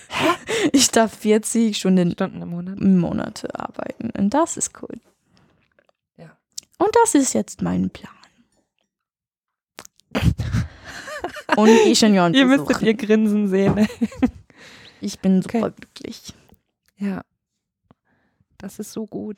ich 0.72 0.90
darf 0.90 1.18
40 1.18 1.78
Stunden 1.78 2.12
Stunden 2.14 2.42
im 2.42 2.50
Monat. 2.50 2.80
Monate 2.80 3.54
arbeiten. 3.60 4.12
Und 4.18 4.34
das 4.34 4.56
ist 4.56 4.72
cool. 4.82 5.02
Ja. 6.18 6.32
Und 6.78 6.96
das 7.04 7.14
ist 7.14 7.34
jetzt 7.34 7.62
mein 7.62 7.90
Plan. 7.90 8.17
Und 11.56 11.70
Ingenieur 11.70 12.30
Ihr 12.34 12.46
müsstet 12.46 12.82
ihr 12.82 12.94
Grinsen 12.94 13.48
sehen. 13.48 13.88
Ich 15.02 15.20
bin 15.20 15.40
Okay. 15.46 15.60
super 15.60 15.72
glücklich. 15.72 16.34
Ja. 16.98 17.22
Das 18.58 18.80
ist 18.80 18.92
so 18.92 19.06
gut. 19.06 19.38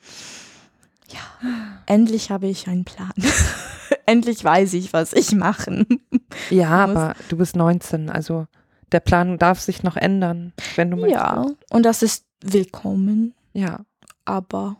Endlich 1.86 2.30
habe 2.30 2.46
ich 2.46 2.68
einen 2.68 2.84
Plan. 2.84 3.12
Endlich 4.06 4.42
weiß 4.44 4.74
ich, 4.74 4.92
was 4.92 5.12
ich 5.12 5.32
machen. 5.32 5.86
Ja, 6.48 6.86
Muss- 6.86 6.96
aber 6.96 7.14
du 7.28 7.36
bist 7.36 7.56
19, 7.56 8.08
also 8.08 8.46
der 8.92 9.00
Plan 9.00 9.36
darf 9.36 9.58
sich 9.60 9.82
noch 9.82 9.96
ändern, 9.96 10.52
wenn 10.76 10.90
du 10.90 10.96
möchtest. 10.96 11.20
Ja, 11.20 11.44
und 11.70 11.82
das 11.84 12.02
ist 12.02 12.24
willkommen. 12.40 13.34
Ja. 13.52 13.80
Aber 14.24 14.76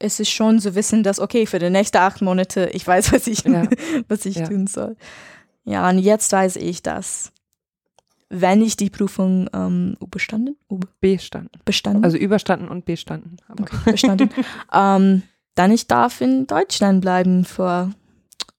es 0.00 0.18
ist 0.18 0.30
schon 0.30 0.58
zu 0.60 0.74
wissen, 0.74 1.02
dass, 1.02 1.20
okay, 1.20 1.46
für 1.46 1.58
die 1.58 1.70
nächsten 1.70 1.98
acht 1.98 2.22
Monate, 2.22 2.70
ich 2.72 2.86
weiß, 2.86 3.12
was 3.12 3.26
ich, 3.26 3.44
Ja. 3.44 3.62
was 4.08 4.24
ich 4.26 4.36
Ja. 4.36 4.48
tun 4.48 4.66
soll. 4.66 4.96
Ja, 5.64 5.88
und 5.88 5.98
jetzt 5.98 6.32
weiß 6.32 6.56
ich, 6.56 6.82
dass, 6.82 7.32
wenn 8.30 8.62
ich 8.62 8.76
die 8.76 8.90
Prüfung 8.90 9.48
ähm, 9.52 9.96
bestanden, 10.10 10.56
bestanden. 11.00 11.50
bestanden, 11.64 12.02
Also 12.04 12.16
überstanden 12.16 12.68
und 12.68 12.84
bestanden. 12.86 13.36
Okay, 13.60 13.76
bestanden 13.92 14.30
ähm, 14.72 15.22
dann 15.54 15.70
ich 15.72 15.86
darf 15.86 16.20
in 16.20 16.46
Deutschland 16.46 17.02
bleiben 17.02 17.44
für 17.44 17.90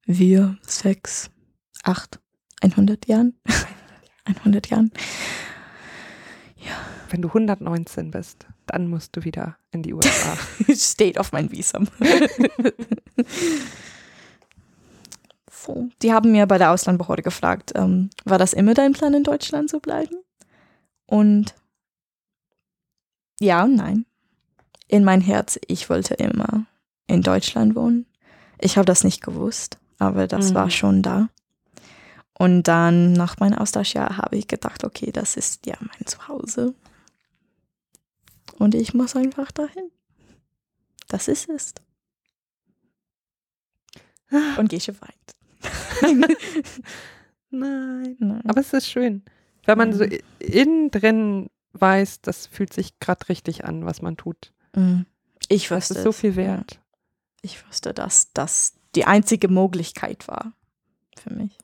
vier, 0.07 0.57
sechs, 0.61 1.31
acht, 1.83 2.19
100 2.61 3.07
Jahren. 3.07 3.33
100 4.25 4.67
Jahren. 4.69 4.91
wenn 7.09 7.21
du 7.21 7.27
119 7.29 8.11
bist, 8.11 8.45
dann 8.67 8.87
musst 8.87 9.15
du 9.15 9.23
wieder 9.23 9.57
in 9.71 9.83
die 9.83 9.93
USA. 9.95 10.37
Steht 10.73 11.17
auf 11.19 11.31
mein 11.31 11.51
Visum. 11.51 11.87
so. 15.51 15.89
Die 16.01 16.13
haben 16.13 16.31
mir 16.31 16.45
bei 16.47 16.57
der 16.57 16.71
Auslandbehörde 16.71 17.21
gefragt, 17.23 17.71
ähm, 17.75 18.09
war 18.25 18.37
das 18.37 18.53
immer 18.53 18.73
dein 18.73 18.93
Plan, 18.93 19.13
in 19.13 19.23
Deutschland 19.23 19.69
zu 19.69 19.79
bleiben? 19.79 20.15
Und 21.05 21.53
ja 23.39 23.63
und 23.63 23.75
nein. 23.75 24.05
In 24.87 25.03
mein 25.03 25.21
Herz, 25.21 25.59
ich 25.67 25.89
wollte 25.89 26.15
immer 26.15 26.65
in 27.07 27.21
Deutschland 27.21 27.75
wohnen. 27.75 28.05
Ich 28.59 28.77
habe 28.77 28.85
das 28.85 29.03
nicht 29.03 29.21
gewusst, 29.21 29.77
aber 29.99 30.27
das 30.27 30.51
Mhm. 30.51 30.55
war 30.55 30.69
schon 30.69 31.01
da. 31.01 31.29
Und 32.37 32.63
dann 32.63 33.13
nach 33.13 33.37
meinem 33.39 33.57
Austauschjahr 33.57 34.17
habe 34.17 34.35
ich 34.37 34.47
gedacht, 34.47 34.83
okay, 34.83 35.11
das 35.11 35.35
ist 35.37 35.65
ja 35.65 35.75
mein 35.79 36.05
Zuhause. 36.07 36.73
Und 38.61 38.75
ich 38.75 38.93
muss 38.93 39.15
einfach 39.15 39.51
dahin. 39.51 39.89
Das 41.07 41.27
ist 41.27 41.49
es. 41.49 41.73
Und 44.55 44.69
Gesche 44.69 44.93
weint. 45.01 46.29
Nein. 47.49 48.15
Nein. 48.19 48.41
Aber 48.47 48.61
es 48.61 48.71
ist 48.71 48.87
schön, 48.87 49.23
wenn 49.65 49.79
man 49.79 49.93
so 49.93 50.03
Mhm. 50.05 50.19
innen 50.37 50.91
drin 50.91 51.49
weiß, 51.73 52.21
das 52.21 52.45
fühlt 52.45 52.71
sich 52.71 52.99
gerade 52.99 53.29
richtig 53.29 53.65
an, 53.65 53.83
was 53.83 54.03
man 54.03 54.15
tut. 54.15 54.53
Mm. 54.75 55.01
ich 55.49 55.69
Das 55.69 55.89
wusste 55.89 55.93
ist 55.95 56.03
so 56.03 56.11
viel 56.11 56.29
ja. 56.31 56.35
wert. 56.35 56.79
Ich 57.41 57.67
wusste, 57.67 57.95
dass 57.95 58.31
das 58.33 58.75
die 58.93 59.05
einzige 59.05 59.47
Möglichkeit 59.47 60.27
war 60.27 60.53
für 61.17 61.33
mich, 61.33 61.57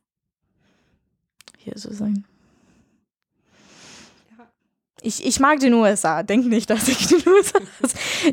hier 1.60 1.76
zu 1.76 1.94
sein. 1.94 2.26
Ja. 5.02 5.08
Ich, 5.08 5.26
ich 5.26 5.40
mag 5.40 5.60
den 5.60 5.74
USA. 5.74 6.24
Denk 6.24 6.46
nicht, 6.48 6.70
dass 6.70 6.88
ich 6.88 7.08
den 7.08 7.22
USA. 7.28 7.60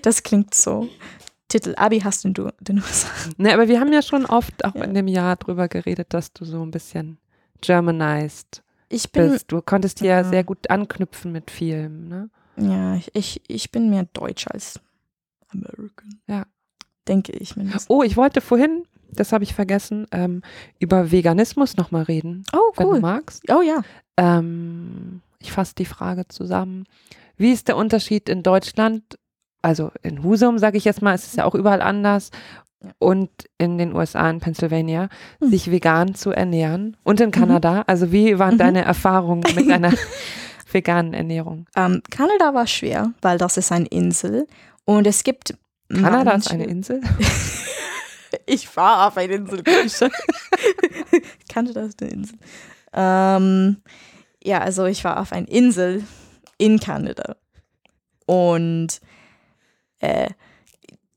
Das 0.02 0.22
klingt 0.22 0.54
so. 0.54 0.88
Titel 1.48 1.74
Abi 1.76 2.00
hast 2.00 2.24
du 2.24 2.30
den 2.60 2.78
USA. 2.78 3.08
Ne, 3.36 3.52
aber 3.54 3.68
wir 3.68 3.78
haben 3.80 3.92
ja 3.92 4.02
schon 4.02 4.24
oft 4.26 4.64
auch 4.64 4.74
Ja. 4.74 4.84
in 4.84 4.94
dem 4.94 5.06
Jahr 5.08 5.36
drüber 5.36 5.68
geredet, 5.68 6.08
dass 6.14 6.32
du 6.32 6.44
so 6.44 6.62
ein 6.64 6.70
bisschen 6.70 7.18
Germanized 7.60 8.62
Ich 8.88 9.10
bin, 9.12 9.30
bist. 9.30 9.52
Du 9.52 9.60
konntest 9.62 10.00
ja 10.00 10.18
Ja. 10.20 10.24
sehr 10.24 10.42
gut 10.44 10.68
anknüpfen 10.70 11.32
mit 11.32 11.50
vielem, 11.50 12.08
ne? 12.08 12.30
ja, 12.56 12.96
ich, 13.12 13.40
ich, 13.48 13.70
bin 13.72 13.90
mehr 13.90 14.06
deutsch 14.12 14.46
als 14.48 14.80
American. 15.48 16.18
denke 17.08 17.32
ich 17.32 17.56
mindestens. 17.56 17.86
Oh, 17.88 18.02
ich 18.02 18.16
wollte 18.16 18.40
vorhin, 18.40 18.84
das 19.10 19.32
habe 19.32 19.44
ich 19.44 19.54
vergessen, 19.54 20.06
ähm, 20.12 20.42
über 20.78 21.10
Veganismus 21.12 21.76
nochmal 21.76 22.04
reden, 22.04 22.44
Oh, 22.52 22.72
wenn 22.76 22.86
du 22.86 22.92
cool. 22.94 23.00
magst. 23.00 23.42
Oh 23.50 23.60
ja. 23.60 23.82
Ähm, 24.16 25.20
ich 25.44 25.52
fasse 25.52 25.74
die 25.76 25.84
Frage 25.84 26.26
zusammen. 26.28 26.84
Wie 27.36 27.52
ist 27.52 27.68
der 27.68 27.76
Unterschied 27.76 28.28
in 28.28 28.42
Deutschland, 28.42 29.18
also 29.62 29.90
in 30.02 30.22
Husum, 30.22 30.58
sage 30.58 30.78
ich 30.78 30.84
jetzt 30.84 31.02
mal, 31.02 31.14
es 31.14 31.24
ist 31.26 31.36
ja 31.36 31.44
auch 31.44 31.54
überall 31.54 31.82
anders, 31.82 32.30
und 32.98 33.30
in 33.58 33.78
den 33.78 33.94
USA, 33.94 34.28
in 34.30 34.40
Pennsylvania, 34.40 35.08
Hm. 35.40 35.50
sich 35.50 35.70
vegan 35.70 36.14
zu 36.14 36.30
ernähren 36.32 36.96
und 37.02 37.20
in 37.20 37.30
Kanada? 37.30 37.82
Also 37.86 38.12
wie 38.12 38.38
waren 38.38 38.54
Mhm. 38.54 38.58
deine 38.58 38.84
Erfahrungen 38.84 39.42
mit 39.54 39.68
deiner 39.70 39.92
veganen 40.70 41.14
Ernährung? 41.14 41.66
Ähm, 41.76 42.02
Kanada 42.10 42.52
war 42.54 42.66
schwer, 42.66 43.12
weil 43.22 43.38
das 43.38 43.56
ist 43.56 43.72
eine 43.72 43.86
Insel 43.86 44.46
und 44.84 45.06
es 45.06 45.24
gibt 45.24 45.54
Kanada 45.88 46.32
ist 46.32 46.50
manche- 46.50 46.50
eine 46.54 46.64
Insel? 46.64 47.00
Ich 48.46 48.76
war 48.76 49.06
auf 49.06 49.16
einer 49.16 49.32
Insel. 49.34 49.62
Kanada 51.48 51.82
ist 51.82 52.02
eine 52.02 52.10
Insel. 52.10 52.38
Ähm, 52.92 53.76
ja, 54.44 54.60
also 54.60 54.84
ich 54.86 55.04
war 55.04 55.20
auf 55.20 55.32
einer 55.32 55.48
Insel 55.48 56.04
in 56.58 56.78
Kanada. 56.78 57.36
Und 58.26 59.00
äh, 60.00 60.30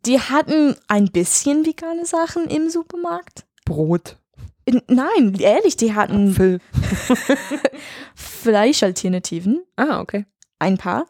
die 0.05 0.19
hatten 0.19 0.75
ein 0.87 1.11
bisschen 1.11 1.65
vegane 1.65 2.05
Sachen 2.05 2.47
im 2.47 2.69
Supermarkt. 2.69 3.45
Brot, 3.65 4.17
In, 4.65 4.81
nein, 4.87 5.35
ehrlich, 5.39 5.75
die 5.75 5.93
hatten 5.93 6.31
Apfel. 6.31 6.59
Fleischalternativen, 8.15 9.63
Ah, 9.75 9.99
okay. 9.99 10.25
ein 10.59 10.77
paar. 10.77 11.07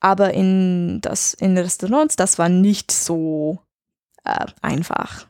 Aber 0.00 0.32
in, 0.34 1.00
das, 1.00 1.34
in 1.34 1.58
Restaurants, 1.58 2.16
das 2.16 2.38
war 2.38 2.48
nicht 2.48 2.92
so 2.92 3.58
äh, 4.24 4.46
einfach. 4.62 5.26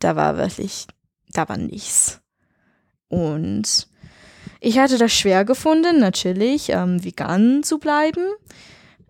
Da 0.00 0.16
war 0.16 0.36
wirklich, 0.36 0.86
da 1.32 1.48
war 1.48 1.56
nichts. 1.56 2.20
Und 3.08 3.88
ich 4.60 4.78
hatte 4.78 4.98
das 4.98 5.12
schwer 5.12 5.44
gefunden, 5.44 5.98
natürlich, 6.00 6.70
ähm, 6.70 7.02
vegan 7.04 7.62
zu 7.62 7.78
bleiben. 7.78 8.24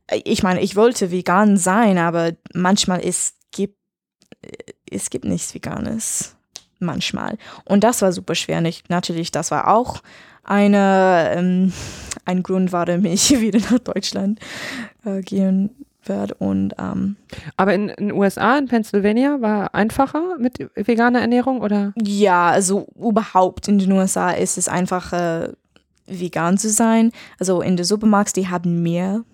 Äh, 0.06 0.20
Ich 0.24 0.42
meine, 0.42 0.60
ich 0.60 0.76
wollte 0.76 1.10
vegan 1.10 1.56
sein, 1.56 1.98
aber 1.98 2.32
manchmal 2.54 3.00
es 3.04 3.34
gibt, 3.52 3.78
äh, 4.42 4.72
es 4.90 5.10
gibt 5.10 5.24
nichts 5.24 5.54
Veganes. 5.54 6.36
Manchmal. 6.78 7.38
Und 7.64 7.84
das 7.84 8.02
war 8.02 8.12
super 8.12 8.34
schwer. 8.34 8.60
Nicht, 8.60 8.90
natürlich, 8.90 9.30
das 9.30 9.50
war 9.50 9.68
auch 9.68 10.02
eine, 10.44 11.32
ähm, 11.34 11.72
ein 12.26 12.42
Grund, 12.42 12.70
warum 12.72 13.04
ich 13.06 13.30
wieder 13.40 13.60
nach 13.60 13.78
Deutschland 13.78 14.40
äh, 15.04 15.22
gehen 15.22 15.85
werde. 16.08 16.34
Und 16.34 16.74
ähm, 16.78 17.16
Aber 17.56 17.74
in 17.74 17.88
den 17.88 18.12
USA, 18.12 18.58
in 18.58 18.66
Pennsylvania, 18.66 19.40
war 19.40 19.74
einfacher 19.74 20.36
mit 20.38 20.58
veganer 20.74 21.20
Ernährung 21.20 21.60
oder? 21.60 21.92
Ja, 22.02 22.50
also 22.50 22.86
überhaupt 22.96 23.68
in 23.68 23.78
den 23.78 23.92
USA 23.92 24.30
ist 24.30 24.58
es 24.58 24.68
einfacher, 24.68 25.52
vegan 26.06 26.58
zu 26.58 26.70
sein. 26.70 27.12
Also 27.38 27.60
in 27.62 27.76
der 27.76 27.84
Supermarkt, 27.84 28.36
die 28.36 28.48
haben 28.48 28.82
mehr 28.82 29.24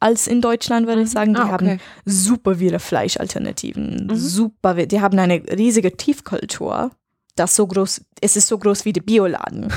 als 0.00 0.26
in 0.26 0.40
Deutschland, 0.40 0.86
würde 0.86 1.02
ich 1.02 1.10
sagen. 1.10 1.34
Die 1.34 1.40
Ah, 1.40 1.48
haben 1.48 1.66
okay. 1.66 1.78
super 2.04 2.56
viele 2.56 2.78
Fleischalternativen. 2.78 4.06
Mhm. 4.08 4.14
Super, 4.14 4.74
die 4.86 5.00
haben 5.00 5.18
eine 5.18 5.42
riesige 5.56 5.96
Tiefkultur. 5.96 6.90
Das 7.38 7.54
so 7.54 7.66
groß, 7.66 8.00
es 8.20 8.36
ist 8.36 8.48
so 8.48 8.58
groß 8.58 8.84
wie 8.84 8.92
der 8.92 9.02
Bioladen 9.02 9.72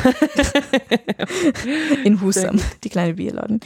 in 2.04 2.20
Husum, 2.22 2.60
die 2.84 2.90
kleine 2.90 3.14
Bioladen. 3.14 3.60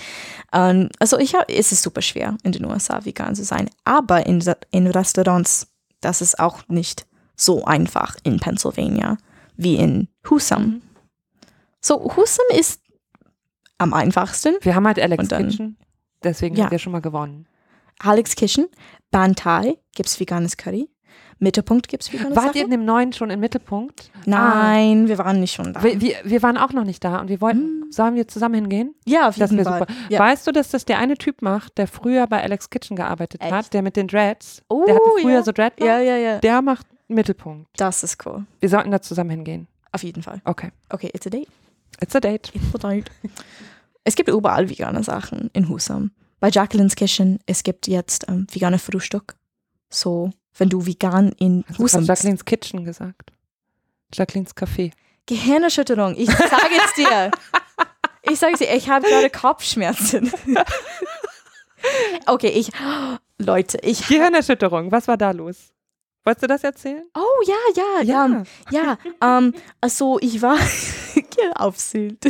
Ähm, 0.53 0.89
also 0.99 1.17
ich 1.17 1.33
hab, 1.35 1.49
es 1.49 1.71
ist 1.71 1.81
super 1.81 2.01
schwer 2.01 2.37
in 2.43 2.51
den 2.51 2.65
USA 2.65 3.03
vegan 3.05 3.35
zu 3.35 3.43
sein, 3.43 3.69
aber 3.83 4.25
in, 4.25 4.43
in 4.71 4.87
Restaurants, 4.87 5.67
das 6.01 6.21
ist 6.21 6.39
auch 6.39 6.67
nicht 6.67 7.05
so 7.35 7.65
einfach 7.65 8.15
in 8.23 8.39
Pennsylvania 8.39 9.17
wie 9.55 9.75
in 9.75 10.07
Husum. 10.29 10.63
Mhm. 10.65 10.81
So 11.81 12.03
Husum 12.15 12.45
ist 12.57 12.81
am 13.77 13.93
einfachsten. 13.93 14.55
Wir 14.61 14.75
haben 14.75 14.87
halt 14.87 14.99
Alex 14.99 15.27
dann- 15.29 15.47
Kitchen, 15.49 15.77
deswegen 16.23 16.55
Ja. 16.55 16.65
haben 16.65 16.71
wir 16.71 16.79
schon 16.79 16.91
mal 16.91 17.01
gewonnen. 17.01 17.47
Alex 17.99 18.35
Kitchen, 18.35 18.67
Bantai 19.11 19.77
gibt's 19.93 20.19
veganes 20.19 20.57
Curry. 20.57 20.89
Mittelpunkt 21.39 21.87
gibt's 21.89 22.11
veganes 22.13 22.35
Wart 22.35 22.55
ihr 22.55 22.61
Sachen. 22.61 22.65
in 22.65 22.71
dem 22.71 22.85
neuen 22.85 23.11
schon 23.13 23.29
im 23.29 23.39
Mittelpunkt? 23.41 24.09
Nein, 24.25 25.07
wir 25.07 25.17
waren 25.17 25.39
nicht 25.39 25.53
schon 25.53 25.73
da. 25.73 25.79
Ah. 25.79 25.83
Wir, 25.83 25.99
wir, 26.01 26.15
wir 26.23 26.41
waren 26.43 26.57
auch 26.57 26.71
noch 26.71 26.85
nicht 26.85 27.03
da 27.03 27.19
und 27.19 27.27
wir 27.29 27.41
wollten, 27.41 27.91
sollen 27.91 28.15
wir 28.15 28.27
zusammen 28.27 28.55
hingehen? 28.55 28.95
ja, 29.05 29.27
auf 29.27 29.35
Das 29.37 29.51
jeden 29.51 29.63
wäre 29.65 29.69
Fall. 29.77 29.79
super. 29.87 29.93
Ja. 30.09 30.19
Weißt 30.19 30.47
du, 30.47 30.51
dass 30.51 30.69
das 30.69 30.85
der 30.85 30.97
eine 30.99 31.15
Typ 31.17 31.41
macht, 31.41 31.77
der 31.77 31.87
früher 31.87 32.25
bei 32.27 32.41
Alex 32.41 32.69
Kitchen 32.69 32.95
gearbeitet 32.95 33.41
Echt? 33.41 33.51
hat, 33.51 33.73
der 33.73 33.81
mit 33.81 33.95
den 33.97 34.07
Dreads? 34.07 34.63
Oh, 34.69 34.85
der 34.85 34.95
hatte 34.95 35.09
früher 35.21 35.33
ja. 35.35 35.43
so 35.43 35.51
Dreadlocks. 35.51 35.87
Ja, 35.87 35.99
ja, 35.99 36.15
ja. 36.17 36.37
Der 36.39 36.61
macht 36.61 36.87
Mittelpunkt. 37.07 37.67
Das 37.77 38.03
ist 38.03 38.25
cool. 38.25 38.45
Wir 38.61 38.69
sollten 38.69 38.91
da 38.91 39.01
zusammen 39.01 39.29
hingehen. 39.31 39.67
Auf 39.91 40.03
jeden 40.03 40.23
Fall. 40.23 40.41
Okay. 40.45 40.71
Okay, 40.89 41.09
it's 41.13 41.27
a 41.27 41.29
date. 41.29 41.47
It's 42.01 42.15
a 42.15 42.19
date. 42.19 42.51
It's 42.55 42.73
a 42.75 42.89
date. 42.89 43.11
Es 44.03 44.15
gibt 44.15 44.29
überall 44.29 44.69
vegane 44.69 45.03
Sachen 45.03 45.49
in 45.53 45.67
Husum. 45.69 46.11
Bei 46.39 46.49
Jacqueline's 46.49 46.95
Kitchen, 46.95 47.39
es 47.45 47.63
gibt 47.63 47.87
jetzt 47.87 48.27
ähm, 48.27 48.45
vegane 48.51 48.77
Frühstück. 48.77 49.35
So, 49.89 50.31
wenn 50.57 50.69
du 50.69 50.85
vegan 50.85 51.31
in 51.33 51.63
Hast 51.67 51.79
du 51.79 51.83
Husum 51.83 51.99
gerade 52.01 52.07
Jacquelines 52.07 52.45
Kitchen 52.45 52.85
gesagt? 52.85 53.31
Jacquelines 54.13 54.55
Café. 54.55 54.91
Gehirnerschütterung. 55.25 56.15
Ich 56.17 56.29
sage 56.29 56.75
es 56.83 56.93
dir. 56.95 57.31
Ich 58.23 58.39
sage 58.39 58.53
es 58.53 58.59
dir, 58.59 58.73
ich 58.73 58.89
habe 58.89 59.07
gerade 59.07 59.29
Kopfschmerzen. 59.29 60.31
okay, 62.25 62.49
ich, 62.49 62.71
Leute, 63.37 63.77
ich, 63.83 64.07
Gehirnerschütterung, 64.07 64.91
was 64.91 65.07
war 65.07 65.17
da 65.17 65.31
los? 65.31 65.73
Wolltest 66.25 66.43
du 66.43 66.47
das 66.47 66.63
erzählen? 66.63 67.03
oh 67.13 67.43
ja, 67.45 67.53
ja, 67.75 68.01
ja, 68.03 68.43
ja, 68.71 68.97
ähm, 69.37 69.53
also 69.79 70.17
ich 70.21 70.41
war 70.41 70.57
auf 71.55 71.77
Sylt, 71.79 72.25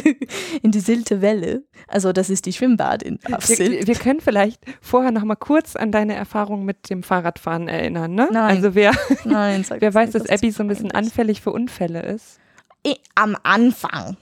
in 0.62 0.71
die 0.71 0.79
Sylter 0.81 1.21
Welle. 1.21 1.63
Also 1.88 2.12
das 2.12 2.29
ist 2.29 2.45
die 2.45 2.51
Schwimmbad 2.53 3.03
in, 3.03 3.19
auf 3.31 3.47
Wir, 3.47 3.55
Sylt. 3.55 3.88
wir 3.88 3.95
können 3.95 4.19
vielleicht 4.21 4.62
vorher 4.81 5.12
noch 5.12 5.23
mal 5.23 5.36
kurz 5.36 5.75
an 5.77 5.91
deine 5.93 6.13
Erfahrung 6.15 6.65
mit 6.65 6.89
dem 6.89 7.03
Fahrradfahren 7.03 7.67
erinnern, 7.69 8.13
ne? 8.15 8.27
Nein. 8.31 8.58
Also 8.58 8.75
wer, 8.75 8.91
Nein, 9.23 9.65
wer 9.79 9.93
weiß, 9.93 10.13
nicht, 10.13 10.25
dass 10.25 10.29
Abby 10.31 10.51
so 10.51 10.63
ein 10.63 10.67
bisschen 10.67 10.91
anfällig 10.91 11.41
für 11.41 11.51
Unfälle 11.53 12.01
ist? 12.03 12.39
I- 12.86 12.99
Am 13.15 13.38
Anfang. 13.43 14.17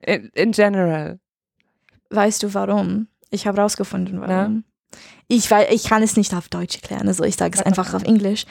In, 0.00 0.30
in 0.34 0.52
general. 0.52 1.18
Weißt 2.10 2.42
du 2.42 2.54
warum? 2.54 3.08
Ich 3.30 3.46
habe 3.46 3.60
rausgefunden, 3.60 4.20
warum. 4.20 4.64
Ich, 5.28 5.50
wei- 5.50 5.68
ich 5.70 5.84
kann 5.84 6.02
es 6.02 6.16
nicht 6.16 6.34
auf 6.34 6.48
Deutsch 6.48 6.76
erklären, 6.76 7.08
also 7.08 7.24
ich 7.24 7.36
sage 7.36 7.56
es 7.58 7.64
einfach 7.64 7.94
auf 7.94 8.02
Englisch. 8.02 8.44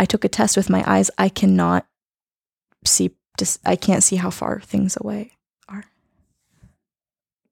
I 0.00 0.06
took 0.06 0.24
a 0.24 0.28
test 0.28 0.56
with 0.56 0.68
my 0.68 0.82
eyes. 0.86 1.10
I 1.20 1.30
cannot 1.30 1.84
see, 2.84 3.12
this, 3.38 3.58
I 3.66 3.72
can't 3.76 4.02
see 4.02 4.22
how 4.22 4.32
far 4.34 4.60
things 4.60 4.96
away. 5.00 5.30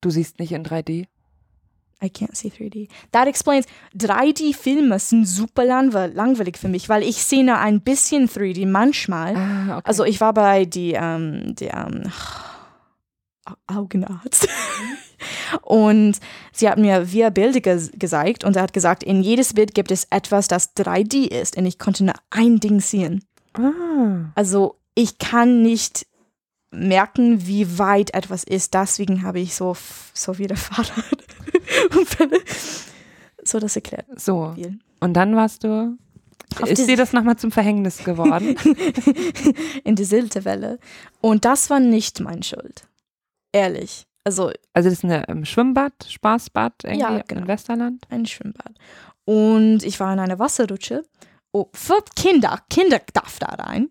Du 0.03 0.11
siehst 0.11 0.39
nicht 0.39 0.53
in 0.53 0.65
3D. 0.65 1.07
I 2.03 2.09
can't 2.11 2.37
see 2.37 2.49
3D. 2.49 2.89
That 3.13 3.27
explains, 3.27 3.65
3D-Filme 3.97 4.99
sind 4.99 5.25
super 5.27 5.63
langwe- 5.63 6.13
langweilig 6.13 6.59
für 6.59 6.69
mich, 6.69 6.89
weil 6.91 7.03
ich 7.03 7.23
sehe 7.25 7.43
nur 7.45 7.57
ein 7.59 7.81
bisschen 7.81 8.29
3D 8.29 8.67
manchmal. 8.67 9.35
Ah, 9.35 9.79
okay. 9.79 9.89
Also 9.89 10.05
ich 10.05 10.21
war 10.21 10.35
bei 10.35 10.67
die, 10.67 10.93
ähm, 10.93 11.55
die 11.57 11.69
ähm, 11.69 12.05
Augenarzt 13.67 14.49
und 15.63 16.19
sie 16.53 16.69
hat 16.69 16.79
mir 16.79 17.07
vier 17.07 17.31
Bilder 17.31 17.61
ges 17.61 17.91
gezeigt 17.95 18.45
und 18.45 18.57
er 18.57 18.63
hat 18.63 18.73
gesagt, 18.73 19.03
in 19.03 19.23
jedes 19.23 19.55
Bild 19.55 19.75
gibt 19.75 19.91
es 19.91 20.07
etwas, 20.11 20.49
das 20.49 20.75
3D 20.77 21.29
ist 21.29 21.57
und 21.57 21.67
ich 21.67 21.79
konnte 21.79 22.05
nur 22.05 22.15
ein 22.31 22.61
Ding 22.61 22.81
sehen. 22.81 23.25
ah. 23.55 24.31
Also 24.35 24.77
ich 24.95 25.19
kann 25.19 25.63
nicht 25.63 26.07
merken, 26.71 27.47
wie 27.47 27.79
weit 27.79 28.13
etwas 28.15 28.45
ist. 28.45 28.75
Deswegen 28.75 29.23
habe 29.23 29.41
ich 29.41 29.55
so, 29.55 29.77
so 30.13 30.35
viele 30.35 30.57
Fahrradunfälle. 31.87 32.41
So 33.45 33.59
das 33.61 33.77
erklärt 33.77 34.07
So, 34.17 34.53
viel. 34.55 34.79
und 35.01 35.15
dann 35.15 35.37
warst 35.37 35.65
du. 35.65 35.97
Auf 36.61 36.69
ist 36.71 36.89
dir 36.89 36.97
das 36.97 37.13
nochmal 37.13 37.37
zum 37.37 37.51
Verhängnis 37.53 37.99
geworden? 38.05 38.57
in 39.85 39.95
die 39.97 40.05
Siltewelle. 40.05 40.79
Und 41.21 41.45
das 41.45 41.71
war 41.71 41.81
nicht 41.81 42.21
meine 42.21 42.43
Schuld. 42.43 42.87
Ehrlich. 43.57 44.07
Also 44.25 44.51
Also 44.75 44.89
das 44.91 44.99
ist 44.99 45.05
ein 45.05 45.25
ähm, 45.29 45.45
Schwimmbad, 45.45 45.93
Spaßbad 46.09 46.73
irgendwie 46.85 47.01
Ja, 47.01 47.23
genau. 47.27 47.43
in 47.43 47.49
Westerland. 47.49 48.07
ein 48.11 48.27
Schwimmbad. 48.27 48.73
Und 49.25 49.83
ich 49.83 49.99
war 50.01 50.13
in 50.13 50.19
einer 50.19 50.39
Wasserrutsche. 50.39 51.05
Oh, 51.53 51.67
für 51.73 52.03
Kinder. 52.17 52.59
Kinder 52.69 53.01
darf 53.15 53.39
da 53.39 53.47
rein. 53.47 53.89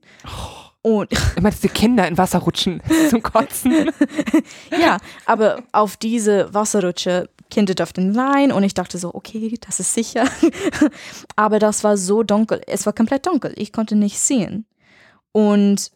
Und 0.81 1.09
Immer 1.35 1.49
diese 1.49 1.69
Kinder 1.69 2.07
in 2.07 2.17
Wasser 2.17 2.39
rutschen 2.39 2.81
zum 3.09 3.23
Kotzen. 3.23 3.91
ja, 4.79 4.97
aber 5.25 5.63
auf 5.71 5.97
diese 5.97 6.53
Wasserrutsche, 6.53 7.27
Kinder 7.49 7.73
durften 7.73 8.17
rein 8.19 8.51
und 8.51 8.63
ich 8.63 8.73
dachte 8.75 8.97
so, 8.97 9.13
okay, 9.15 9.57
das 9.65 9.79
ist 9.79 9.93
sicher. 9.93 10.25
aber 11.35 11.59
das 11.59 11.83
war 11.83 11.95
so 11.97 12.21
dunkel. 12.23 12.61
Es 12.67 12.85
war 12.85 12.93
komplett 12.93 13.25
dunkel. 13.25 13.53
Ich 13.55 13.71
konnte 13.71 13.95
nicht 13.95 14.19
sehen. 14.19 14.65
Und 15.31 15.91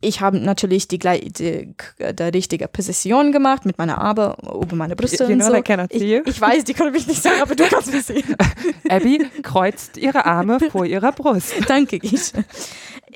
ich 0.00 0.20
habe 0.20 0.38
natürlich 0.38 0.86
die, 0.86 0.98
die, 0.98 1.74
die 1.98 2.22
richtige 2.22 2.68
Position 2.68 3.32
gemacht 3.32 3.64
mit 3.64 3.78
meiner 3.78 3.98
Arme 3.98 4.36
über 4.42 4.76
meine 4.76 4.94
Brüste 4.94 5.24
You 5.24 5.32
und 5.32 5.38
know 5.40 5.48
so. 5.48 5.54
Ich, 5.90 5.98
see 5.98 6.16
you. 6.16 6.22
ich 6.24 6.40
weiß, 6.40 6.64
die 6.64 6.74
können 6.74 6.92
mich 6.92 7.06
nicht 7.06 7.22
sehen, 7.22 7.40
aber 7.42 7.56
du 7.56 7.64
kannst 7.64 7.92
mich 7.92 8.04
sehen. 8.04 8.36
Abby 8.88 9.26
kreuzt 9.42 9.96
ihre 9.96 10.24
Arme 10.24 10.60
vor 10.70 10.84
ihrer 10.84 11.12
Brust. 11.12 11.54
Danke, 11.68 11.98
Gische. 11.98 12.44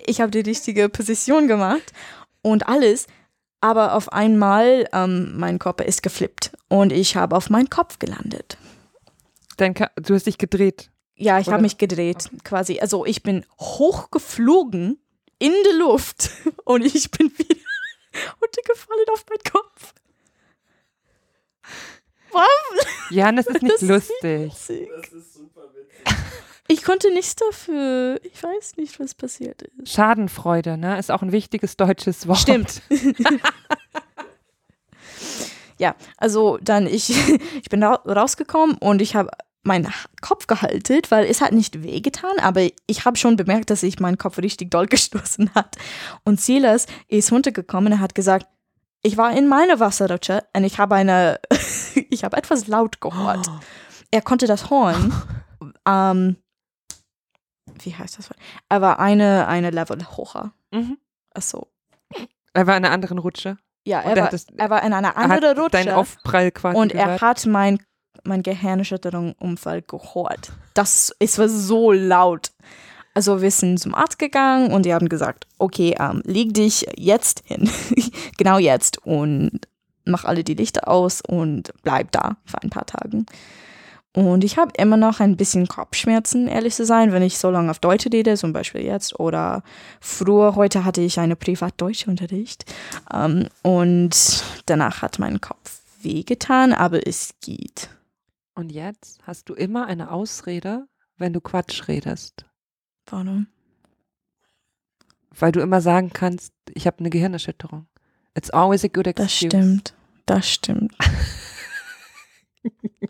Ich 0.07 0.20
habe 0.20 0.31
die 0.33 0.40
richtige 0.40 0.88
Position 0.88 1.46
gemacht 1.46 1.92
und 2.42 2.66
alles, 2.66 3.07
aber 3.61 3.94
auf 3.94 4.12
einmal 4.12 4.88
ähm, 4.92 5.35
mein 5.37 5.61
Körper 5.61 5.85
ist 5.85 6.03
geflippt 6.03 6.51
und 6.68 6.92
ich 6.92 7.14
habe 7.14 7.37
auf 7.37 7.48
meinen 7.48 7.70
Kopf 7.70 8.01
gelandet. 8.01 8.57
Dein 9.57 9.75
Ka 9.75 9.90
du 9.96 10.14
hast 10.14 10.27
dich 10.27 10.38
gedreht. 10.38 10.90
Ja, 11.14 11.38
ich 11.38 11.48
habe 11.48 11.62
mich 11.62 11.79
gedreht, 11.79 12.31
quasi. 12.42 12.81
Also 12.81 13.07
ich 13.07 13.22
bin 13.22 13.46
hochgeflogen 13.61 14.98
in 15.42 15.52
die 15.52 15.76
Luft 15.76 16.31
und 16.64 16.85
ich 16.85 17.11
bin 17.11 17.31
wieder 17.37 17.57
runtergefallen 18.40 19.07
auf 19.12 19.24
meinen 19.28 19.52
Kopf. 19.52 19.94
Was? 22.31 22.87
Jan, 23.11 23.37
das 23.37 23.46
ist 23.46 23.62
nicht 23.62 23.72
Das 23.74 23.83
ist 23.83 23.88
lustig. 23.88 24.52
Das 24.52 25.12
ist 25.12 25.35
super 25.35 25.62
witzig. 25.74 26.16
Ich 26.68 26.83
konnte 26.85 27.12
nichts 27.12 27.35
dafür. 27.35 28.18
Ich 28.22 28.42
weiß 28.42 28.76
nicht, 28.76 28.98
was 29.00 29.14
passiert 29.14 29.62
ist. 29.62 29.92
Schadenfreude, 29.92 30.78
ne? 30.78 30.98
Ist 30.98 31.11
auch 31.11 31.20
ein 31.20 31.33
wichtiges 31.33 31.76
deutsches 31.76 32.26
Wort. 32.26 32.38
Stimmt. 32.38 32.81
ja, 35.78 35.94
also 36.16 36.59
dann 36.62 36.87
ich, 36.87 37.11
ich 37.11 37.68
bin 37.68 37.83
ra 37.83 37.96
rausgekommen 38.07 38.78
und 38.78 39.02
ich 39.02 39.16
habe 39.16 39.31
meinen 39.64 39.92
Kopf 40.20 40.46
gehalten, 40.46 41.01
weil 41.11 41.25
es 41.27 41.40
hat 41.40 41.53
nicht 41.53 41.83
wehgetan, 41.83 42.38
aber 42.40 42.66
ich 42.87 43.05
habe 43.05 43.16
schon 43.16 43.37
bemerkt, 43.37 43.70
dass 43.70 43.81
sich 43.81 44.01
mein 44.01 44.18
Kopf 44.18 44.38
richtig 44.38 44.70
doll 44.70 44.87
gestoßen 44.88 45.55
hat. 45.55 45.77
Und 46.25 46.40
Silas 46.40 46.87
ist 47.09 47.31
runtergekommen 47.33 47.92
und 47.94 48.01
hat 48.01 48.14
gesagt, 48.14 48.46
ich 49.03 49.16
war 49.16 49.37
in 49.37 49.48
meiner 49.48 49.81
Wasserrutsche 49.81 50.44
und 50.55 50.64
ich 50.64 50.79
habe 50.79 50.94
eine, 50.96 51.40
ich 52.11 52.25
habe 52.25 52.37
etwas 52.37 52.66
laut 52.66 53.01
gehört. 53.01 53.46
Er 54.14 54.20
konnte 54.20 54.46
das 54.46 54.68
Horn, 54.68 55.11
ähm, 55.88 56.37
wie 57.83 57.94
heißt 57.94 58.18
das? 58.18 58.29
Er 58.68 58.81
war 58.83 58.98
eine, 59.01 59.46
eine 59.48 59.70
Level 59.70 60.05
hocher. 60.16 60.53
Mhm. 60.70 60.98
Achso. 61.33 61.68
Er 62.53 62.66
war 62.66 62.77
in 62.77 62.85
einer 62.85 62.92
anderen 62.92 63.16
Rutsche. 63.18 63.57
Ja, 63.87 64.01
er 64.01 64.14
war, 64.16 64.29
das- 64.29 64.46
er 64.57 64.68
war 64.68 64.83
in 64.83 64.92
einer 64.92 65.09
Er 65.09 65.16
anderen 65.16 65.59
Rutsche 65.59 65.96
Aufprall 65.96 66.51
quasi 66.51 66.77
und 66.79 66.92
er 66.92 67.05
gehört. 67.07 67.20
hat 67.22 67.46
mein, 67.46 67.83
mein 68.25 68.43
Gehirnerschütterung-Unfall 68.43 69.83
gehört. 69.83 70.53
Das, 70.75 71.15
es 71.19 71.39
war 71.39 71.49
so 71.49 71.93
laut. 71.93 72.53
Also 73.15 73.43
wir 73.43 73.51
sind 73.51 73.79
zum 73.79 73.95
Arzt 73.95 74.19
gegangen 74.19 74.73
und 74.73 74.87
die 74.87 74.95
haben 74.95 75.09
gesagt, 75.09 75.47
okay, 75.59 75.95
ähm, 75.99 76.23
leg 76.25 76.55
dich 76.55 76.87
jetzt 76.97 77.43
hin, 77.45 77.69
genau 78.39 78.59
jetzt 78.59 79.05
und 79.05 79.61
mach 80.05 80.25
alle 80.25 80.45
die 80.45 80.55
Lichter 80.55 80.89
aus 80.89 81.21
und 81.21 81.73
bleib 81.83 82.11
da 82.13 82.37
für 82.47 82.63
ein 82.63 82.71
paar 82.71 82.87
Tage. 82.87 83.25
Und 84.15 84.45
ich 84.45 84.59
habe 84.59 84.73
immer 84.77 84.99
noch 84.99 85.21
ein 85.21 85.37
bisschen 85.37 85.69
Kopfschmerzen, 85.69 86.47
ehrlich 86.47 86.75
zu 86.75 86.85
sein, 86.85 87.13
wenn 87.13 87.23
ich 87.23 87.39
so 87.39 87.51
lange 87.51 87.71
auf 87.71 87.79
Deutsch 87.79 88.07
rede, 88.13 88.37
zum 88.37 88.53
Beispiel 88.53 88.83
jetzt. 88.83 89.19
Oder 89.19 89.63
früher, 90.01 90.55
heute 90.55 90.85
hatte 90.85 91.01
ich 91.01 91.19
eine 91.19 91.35
Privat-Deutsch-Unterricht. 91.35 92.67
Ähm, 93.13 93.49
und 93.63 94.45
danach 94.67 95.01
hat 95.01 95.19
mein 95.19 95.41
Kopf 95.41 95.81
wehgetan, 96.03 96.75
aber 96.75 97.07
es 97.07 97.35
geht. 97.41 97.89
Und 98.55 98.71
jetzt 98.71 99.27
hast 99.27 99.49
du 99.49 99.55
immer 99.55 99.87
eine 99.87 100.11
Ausrede, 100.11 100.87
wenn 101.17 101.33
du 101.33 101.41
Quatsch 101.41 101.88
redest. 101.88 102.45
Warum? 103.07 103.47
Weil 105.31 105.53
du 105.53 105.61
immer 105.61 105.81
sagen 105.81 106.11
kannst, 106.12 106.53
ich 106.75 106.87
habe 106.87 106.99
eine 106.99 107.09
Gehirnerschütterung. 107.11 107.87
It's 108.35 108.51
always 108.51 108.85
a 108.85 108.88
good 108.88 109.07
excuse. 109.07 109.23
Das 109.25 109.33
stimmt. 109.33 109.95
Das 110.27 110.51
stimmt. 110.51 110.95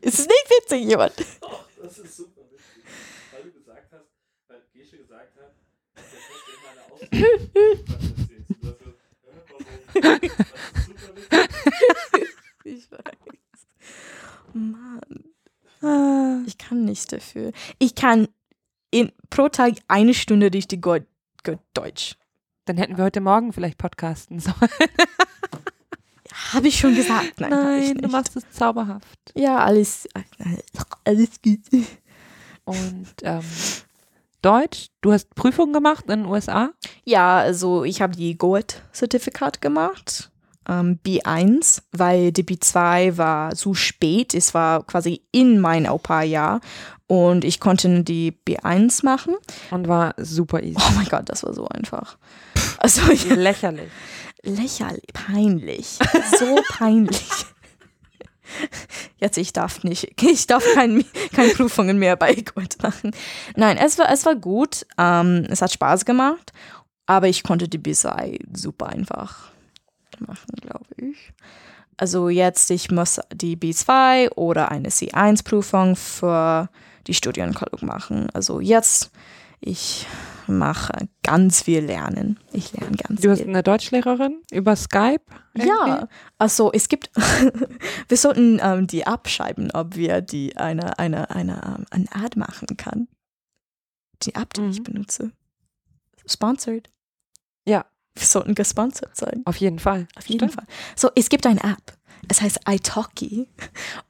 es 0.01 0.19
ist 0.21 0.29
nicht 0.29 0.51
witzig, 0.51 0.85
jemand. 0.89 1.15
Doch, 1.41 1.69
das 1.81 1.99
ist 1.99 2.17
super 2.17 2.43
witzig. 2.51 2.85
Weil 3.33 3.43
du 3.45 3.53
gesagt 3.53 3.93
hast, 3.93 4.07
weil 4.47 4.63
Gesche 4.73 4.99
gesagt 4.99 5.37
hat, 5.37 5.55
hast 5.97 6.13
du 6.13 6.17
immer 6.55 6.71
eine 6.71 6.83
warum? 6.89 7.01
Das 9.95 10.19
ist 10.23 10.87
super 10.87 11.17
witzig. 11.17 12.29
Ich 12.65 12.91
weiß. 12.93 13.01
Mann. 14.55 15.32
Ich 16.47 16.59
kann 16.59 16.85
nicht 16.85 17.13
dafür. 17.13 17.53
Ich 17.79 17.95
kann 17.95 18.29
in, 18.91 19.13
pro 19.31 19.49
Tag 19.49 19.75
eine 19.89 20.15
Stunde 20.15 20.53
richtig 20.53 20.83
gut, 20.83 21.05
gut 21.45 21.59
Deutsch. 21.75 22.17
Dann 22.67 22.77
hätten 22.77 22.97
wir 22.97 23.05
heute 23.05 23.21
Morgen 23.21 23.53
vielleicht 23.53 23.79
podcasten 23.79 24.39
sollen. 24.39 24.57
Habe 26.53 26.69
ich 26.69 26.79
schon 26.79 26.95
gesagt? 26.95 27.41
Nein, 27.41 27.51
Nein, 27.51 27.99
du 27.99 28.09
machst 28.09 28.37
es 28.37 28.49
zauberhaft. 28.51 29.33
Ja, 29.35 29.59
alles, 29.59 30.09
alles 31.05 31.31
gut. 31.43 31.61
Und 32.65 33.09
ähm, 33.23 33.45
Deutsch, 34.43 34.89
du 35.01 35.13
hast 35.13 35.35
Prüfungen 35.35 35.73
gemacht 35.73 36.05
in 36.09 36.23
den 36.23 36.27
USA? 36.27 36.71
Ja, 37.05 37.39
also 37.39 37.85
ich 37.85 38.03
habe 38.03 38.17
die 38.17 38.37
GOET-Zertifikat 38.37 39.61
gemacht, 39.61 40.32
ähm, 40.69 40.99
B1, 41.05 41.83
weil 41.93 42.33
die 42.33 42.45
B2 42.45 43.17
war 43.17 43.55
zu 43.55 43.75
spät. 43.75 44.35
Es 44.35 44.55
war 44.55 44.85
quasi 44.85 45.23
in 45.33 45.61
mein 45.61 45.87
Au-pair-Jahr 45.87 46.61
und 47.07 47.45
ich 47.45 47.61
konnte 47.61 48.03
die 48.03 48.37
B1 48.47 49.05
machen. 49.05 49.35
Und 49.71 49.89
war 49.89 50.15
super 50.19 50.63
easy. 50.63 50.79
Oh 50.79 50.93
mein 50.95 51.09
Gott, 51.09 51.29
das 51.29 51.43
war 51.45 51.53
so 51.55 51.69
einfach. 51.69 52.17
Also 52.79 53.11
ich, 53.11 53.29
Lächerlich. 53.29 53.91
lächerlich, 54.43 55.07
peinlich, 55.13 55.99
so 56.39 56.57
peinlich. 56.69 57.29
Jetzt, 59.19 59.39
ich 59.39 59.53
darf 59.53 59.85
nicht, 59.85 60.21
ich 60.21 60.47
darf 60.47 60.65
kein, 60.75 61.05
keine 61.33 61.53
Prüfungen 61.55 61.99
mehr 61.99 62.17
bei 62.17 62.35
GOET 62.35 62.83
machen. 62.83 63.13
Nein, 63.57 63.79
es 63.79 63.99
war, 63.99 64.11
es 64.11 64.27
war 64.27 64.35
gut, 64.35 64.87
ähm, 64.99 65.47
es 65.49 65.63
hat 65.63 65.73
Spaß 65.73 66.05
gemacht, 66.05 66.53
aber 67.07 67.29
ich 67.29 67.43
konnte 67.45 67.69
die 67.69 67.79
B2 67.79 68.41
super 68.53 68.89
einfach 68.89 69.52
machen, 70.27 70.55
glaube 70.61 70.87
ich. 70.97 71.33
Also 71.97 72.29
jetzt, 72.29 72.71
ich 72.71 72.91
muss 72.91 73.21
die 73.35 73.57
B2 73.57 74.31
oder 74.35 74.71
eine 74.71 74.89
C1-Prüfung 74.89 75.95
für 75.97 76.69
die 77.07 77.15
Studienkolleg 77.15 77.83
machen. 77.83 78.29
Also 78.33 78.61
jetzt, 78.61 79.11
ich 79.61 80.07
mache 80.49 80.93
ganz 81.23 81.63
viel 81.63 81.85
Lernen. 81.85 82.41
Ich 82.53 82.73
lerne 82.73 82.97
ganz 82.97 83.21
Du 83.21 83.31
hast 83.31 83.39
viel. 83.41 83.49
eine 83.49 83.63
Deutschlehrerin 83.63 84.41
über 84.51 84.75
Skype? 84.75 85.23
Ja, 85.55 86.09
also 86.39 86.73
es 86.73 86.89
gibt, 86.89 87.11
wir 88.09 88.17
sollten 88.17 88.59
ähm, 88.63 88.87
die 88.87 89.07
abschreiben, 89.07 89.71
ob 89.73 89.95
wir 89.95 90.21
die 90.23 90.57
eine, 90.57 90.99
eine, 90.99 91.31
eine, 91.31 91.77
ähm, 91.79 91.87
eine 91.91 92.13
Ad 92.25 92.39
machen 92.39 92.77
kann. 92.77 93.07
Die 94.23 94.35
App, 94.35 94.55
die 94.55 94.63
ich 94.67 94.79
Mhm. 94.81 94.85
benutze. 94.85 95.33
Sponsored. 96.27 96.89
Ja. 97.67 97.85
Wir 98.15 98.27
sollten 98.27 98.55
gesponsert 98.55 99.17
sein. 99.17 99.43
Auf 99.45 99.57
jeden 99.57 99.79
Fall. 99.79 100.07
Auf 100.17 100.27
jeden 100.27 100.49
Stimmt. 100.51 100.55
Fall. 100.55 100.67
So, 100.97 101.11
es 101.15 101.29
gibt 101.29 101.47
eine 101.47 101.61
App. 101.63 101.97
Es 102.29 102.41
heißt 102.41 102.61
iTalki. 102.69 103.49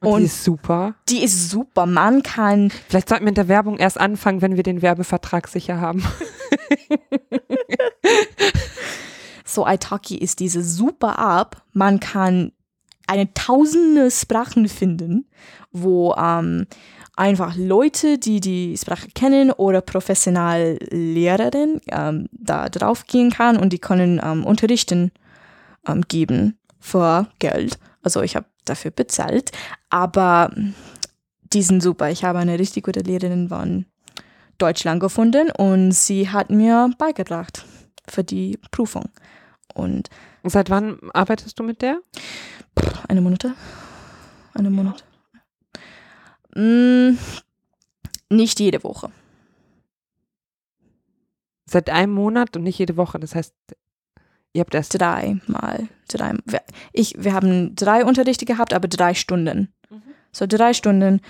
Und, 0.00 0.08
Und- 0.08 0.20
die 0.20 0.26
ist 0.26 0.44
super. 0.44 0.94
Die 1.08 1.22
ist 1.24 1.50
super. 1.50 1.86
Man 1.86 2.22
kann, 2.22 2.70
Vielleicht 2.88 3.08
sollten 3.08 3.24
wir 3.24 3.30
mit 3.30 3.36
der 3.38 3.48
Werbung 3.48 3.78
erst 3.78 3.98
anfangen, 3.98 4.42
wenn 4.42 4.56
wir 4.56 4.62
den 4.62 4.82
Werbevertrag 4.82 5.48
sicher 5.48 5.80
haben. 5.80 6.04
so 9.44 9.66
iTalki 9.66 10.16
ist 10.16 10.40
diese 10.40 10.62
super 10.62 11.40
App. 11.40 11.62
Man 11.72 12.00
kann 12.00 12.52
eine 13.06 13.32
tausende 13.34 14.10
Sprachen 14.10 14.68
finden, 14.68 15.26
wo 15.72 16.14
ähm, 16.14 16.66
einfach 17.16 17.56
Leute, 17.56 18.18
die 18.18 18.40
die 18.40 18.76
Sprache 18.76 19.08
kennen 19.14 19.50
oder 19.50 19.80
professional 19.80 20.78
Lehrerin 20.90 21.80
ähm, 21.90 22.28
da 22.32 22.68
drauf 22.68 23.06
gehen 23.06 23.30
kann 23.30 23.56
und 23.56 23.72
die 23.72 23.78
können 23.78 24.20
ähm, 24.22 24.44
Unterrichten 24.44 25.12
ähm, 25.86 26.02
geben 26.02 26.58
für 26.80 27.28
Geld. 27.38 27.78
Also 28.02 28.22
ich 28.22 28.34
habe 28.34 28.46
dafür 28.64 28.90
bezahlt, 28.90 29.50
aber 29.90 30.50
die 31.52 31.62
sind 31.62 31.82
super. 31.82 32.10
Ich 32.10 32.24
habe 32.24 32.38
eine 32.38 32.58
richtig 32.58 32.84
gute 32.84 33.00
Lehrerin 33.00 33.48
von 33.48 33.86
Deutschland 34.58 35.00
gefunden 35.00 35.50
und 35.50 35.92
sie 35.92 36.30
hat 36.30 36.50
mir 36.50 36.90
beigebracht 36.98 37.64
für 38.08 38.24
die 38.24 38.58
Prüfung. 38.70 39.10
Und 39.74 40.08
Und 40.42 40.50
seit 40.50 40.70
wann 40.70 40.98
arbeitest 41.12 41.58
du 41.58 41.62
mit 41.62 41.82
der? 41.82 42.00
eine 43.08 43.20
Monate? 43.20 43.54
Eine 44.54 44.70
Monat? 44.70 45.04
Mm, 46.54 47.16
nicht 48.30 48.60
jede 48.60 48.82
Woche. 48.84 49.10
Seit 51.66 51.88
einem 51.90 52.12
Monat 52.12 52.56
und 52.56 52.64
nicht 52.64 52.78
jede 52.78 52.96
Woche. 52.96 53.18
Das 53.18 53.34
heißt, 53.34 53.54
ihr 54.52 54.60
habt 54.60 54.74
erst. 54.74 54.98
Dreimal. 55.00 55.88
Drei, 56.08 56.34
wir- 56.44 56.62
ich, 56.92 57.14
wir 57.18 57.32
haben 57.32 57.74
drei 57.74 58.04
Unterrichte 58.04 58.44
gehabt, 58.44 58.74
aber 58.74 58.88
drei 58.88 59.14
Stunden. 59.14 59.72
Mhm. 59.90 60.02
So 60.32 60.46
drei 60.46 60.74
Stunden. 60.74 61.20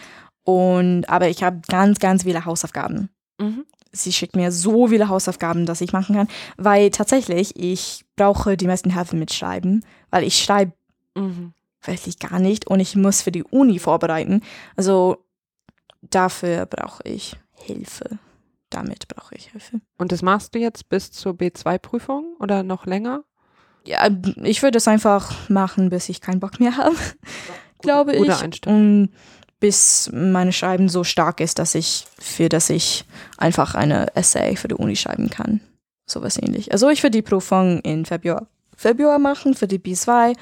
Und, 0.45 1.09
aber 1.09 1.29
ich 1.29 1.43
habe 1.45 1.61
ganz, 1.69 2.01
ganz 2.01 2.25
viele 2.25 2.45
Hausaufgaben. 2.45 3.09
Mhm. 3.39 3.65
Sie 3.93 4.13
schickt 4.13 4.35
mir 4.37 4.51
so 4.51 4.89
viele 4.89 5.09
Hausaufgaben, 5.09 5.67
dass 5.67 5.83
ich 5.83 5.93
machen 5.93 6.17
kann, 6.17 6.29
weil 6.57 6.91
tatsächlich 6.91 7.55
ich 7.57 8.05
brauche 8.17 8.57
die 8.57 8.67
meisten 8.67 8.95
Hilfe 8.95 9.17
mit 9.17 9.33
Schreiben, 9.33 9.85
weil 10.11 10.25
ich 10.25 10.39
schreibe 10.43 10.73
Mhm. 11.15 11.53
Wirklich 11.85 12.19
gar 12.19 12.39
nicht 12.39 12.67
und 12.67 12.81
ich 12.81 12.97
muss 12.97 13.23
für 13.23 13.33
die 13.33 13.45
Uni 13.45 13.79
vorbereiten. 13.79 14.43
Also 14.77 15.25
dafür 16.01 16.67
brauche 16.67 17.03
ich 17.05 17.37
Hilfe. 17.55 18.19
Damit 18.71 19.09
brauche 19.09 19.35
ich 19.35 19.51
Hilfe. 19.51 19.81
Und 19.99 20.13
das 20.13 20.23
machst 20.23 20.55
du 20.55 20.59
jetzt 20.59 20.89
bis 20.89 21.11
zur 21.11 21.35
B2-Prüfung 21.35 22.37
oder 22.39 22.63
noch 22.63 22.87
länger? 22.87 23.25
Ja, 23.85 24.09
ich 24.43 24.63
würde 24.63 24.79
es 24.79 24.89
einfach 24.89 25.49
machen, 25.49 25.91
bis 25.91 26.09
ich 26.09 26.21
keinen 26.21 26.41
Bock 26.41 26.61
mehr 26.61 26.77
habe, 26.77 26.97
glaube 27.81 28.15
ich. 28.15 28.67
Und 28.67 29.11
bis 29.63 30.11
meine 30.13 30.53
Schreiben 30.53 30.89
so 30.89 31.05
stark 31.05 31.41
ist, 31.41 31.59
dass 31.59 31.75
ich, 31.75 32.07
für 32.19 32.49
das 32.49 32.69
ich 32.69 33.05
einfach 33.39 33.75
eine 33.75 34.15
Essay 34.17 34.57
für 34.57 34.69
die 34.69 34.75
Uni 34.75 34.97
schreiben 34.97 35.31
kann. 35.31 35.61
Sowas 36.05 36.37
ähnlich. 36.37 36.73
Also 36.73 36.89
ich 36.91 37.03
würde 37.03 37.19
die 37.19 37.23
Prüfung 37.23 37.81
in 37.81 38.05
Februar, 38.05 38.49
Februar 38.77 39.21
machen 39.21 39.55
für 39.55 39.69
die 39.69 39.79
B2, 39.79 40.35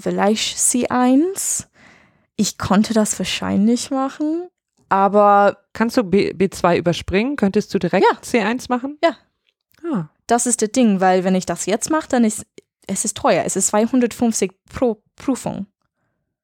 vielleicht 0.00 0.56
C1. 0.58 1.66
Ich 2.36 2.58
konnte 2.58 2.94
das 2.94 3.18
wahrscheinlich 3.18 3.90
machen, 3.90 4.48
aber 4.88 5.58
Kannst 5.72 5.96
du 5.96 6.02
B, 6.02 6.32
B2 6.32 6.78
überspringen? 6.78 7.36
Könntest 7.36 7.72
du 7.72 7.78
direkt 7.78 8.04
Ja. 8.04 8.18
C1 8.18 8.66
machen? 8.68 8.98
Ja. 9.04 9.16
Ah, 9.84 10.08
das 10.26 10.46
ist 10.46 10.62
das 10.62 10.72
Ding, 10.72 11.00
weil 11.00 11.24
wenn 11.24 11.34
ich 11.34 11.46
das 11.46 11.66
jetzt 11.66 11.90
mache, 11.90 12.08
dann 12.08 12.24
ist 12.24 12.44
es 12.86 13.04
ist 13.04 13.16
teuer. 13.16 13.44
Es 13.46 13.54
ist 13.54 13.68
250 13.68 14.50
pro 14.68 15.00
Prüfung. 15.14 15.66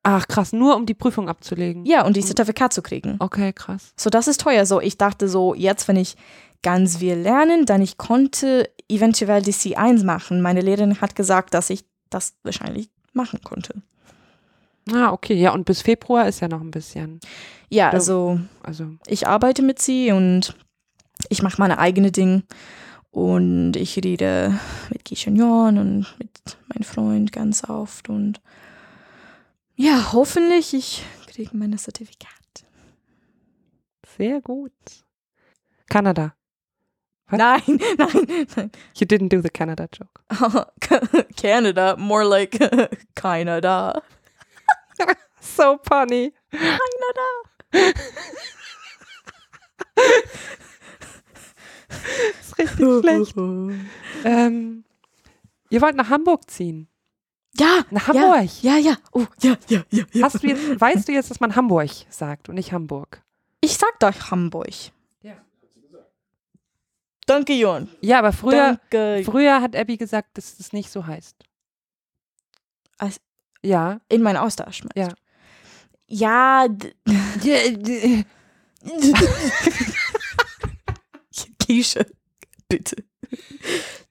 Ach, 0.05 0.29
krass, 0.29 0.53
nur 0.53 0.77
um 0.77 0.87
die 0.87 0.95
Prüfung 0.95 1.29
abzulegen. 1.29 1.85
Ja, 1.85 2.07
und 2.07 2.17
die 2.17 2.25
Zertifikat 2.25 2.73
zu 2.73 2.83
kriegen. 2.83 3.17
Okay, 3.19 3.53
krass. 3.53 3.93
So, 3.97 4.09
das 4.09 4.29
ist 4.29 4.41
teuer. 4.41 4.65
So, 4.65 4.81
ich 4.81 4.97
dachte 4.97 5.29
so, 5.29 5.55
jetzt, 5.55 5.89
wenn 5.89 5.97
ich 5.97 6.15
ganz 6.63 6.99
viel 6.99 7.15
lernen, 7.15 7.67
dann 7.67 7.83
ich 7.83 7.99
konnte 7.99 8.71
eventuell 8.89 9.43
die 9.43 9.53
C1 9.53 10.05
machen. 10.05 10.41
Meine 10.41 10.61
Lehrerin 10.61 11.01
hat 11.01 11.17
gesagt, 11.17 11.55
dass 11.55 11.71
ich 11.71 11.85
das 12.11 12.35
wahrscheinlich 12.45 12.91
machen 13.17 13.41
konnte. 13.43 13.83
Ah, 14.93 15.11
okay, 15.13 15.35
ja, 15.35 15.53
und 15.53 15.65
bis 15.65 15.83
Februar 15.83 16.29
ist 16.29 16.41
ja 16.41 16.49
noch 16.49 16.61
ein 16.61 16.71
bisschen. 16.71 17.19
Ja, 17.69 17.91
also 17.91 18.39
Also, 18.63 18.95
ich 19.07 19.27
arbeite 19.27 19.63
mit 19.63 19.81
sie 19.81 20.13
und 20.13 20.55
ich 21.29 21.43
mache 21.43 21.61
meine 21.61 21.79
eigene 21.79 22.13
Ding 22.13 22.45
und 23.11 23.75
ich 23.75 23.97
rede 23.97 24.59
mit 24.91 25.05
Kishon 25.05 25.79
und 25.79 26.07
mit 26.19 26.57
meinem 26.69 26.85
Freund 26.85 27.33
ganz 27.33 27.65
oft 27.69 28.09
und 28.09 28.41
ja, 29.75 30.13
hoffentlich 30.13 30.73
ich 30.73 31.05
kriege 31.27 31.57
meine 31.57 31.77
Zertifikat. 31.77 32.31
sehr 34.17 34.41
gut. 34.41 34.73
Kanada. 35.89 36.35
Was? 37.29 37.39
Nein, 37.39 37.63
nein, 37.99 38.47
nein. 38.57 38.71
You 38.95 39.07
didn't 39.07 39.29
do 39.29 39.41
the 39.43 39.51
Canada 39.51 39.89
joke. 39.91 40.21
Canada, 41.37 41.97
more 41.99 42.25
like 42.25 42.59
Canada. 43.15 44.03
So 45.41 45.79
funny. 45.89 46.33
Canada. 46.53 47.29
ist 52.41 52.59
richtig 52.59 53.01
schlecht. 53.01 53.35
Ähm, 54.25 54.85
ihr 55.71 55.81
wollt 55.81 55.97
nach 55.97 56.11
Hamburg 56.11 56.51
ziehen. 56.51 56.89
Ja, 57.59 57.85
Nach 57.91 58.09
Hamburg. 58.09 58.51
ja, 58.63 58.77
ja. 58.77 58.97
Oh, 59.13 59.25
ja, 59.41 59.57
ja, 59.69 59.83
ja, 59.91 60.05
ja. 60.13 60.29
Du 60.29 60.47
jetzt, 60.47 60.81
weißt 60.81 61.09
du 61.09 61.13
jetzt, 61.13 61.31
dass 61.31 61.41
man 61.41 61.57
Hamburg 61.57 61.89
sagt 62.11 62.49
und 62.51 62.57
nicht 62.57 62.73
Hamburg? 62.73 63.23
Ich 63.63 63.79
sag 63.79 63.99
doch 64.01 64.31
Hamburg. 64.31 64.69
Danke, 67.27 67.53
Jon. 67.55 67.89
Ja, 68.01 68.21
aber 68.21 68.33
früher, 68.33 68.79
Danke. 68.91 69.23
früher 69.25 69.61
hat 69.61 69.75
Abby 69.77 69.97
gesagt, 69.97 70.39
dass 70.39 70.59
es 70.61 70.73
nicht 70.73 70.91
so 70.91 71.07
heißt. 71.07 71.37
Als- 72.99 73.21
ja. 73.63 74.01
In 74.09 74.23
meinen 74.23 74.37
Austausch. 74.37 74.83
meinst 74.85 74.97
Ja. 74.97 75.09
Ja, 76.09 76.69
d- 76.69 76.95
Kische. 81.59 82.07
Bitte. 82.69 82.97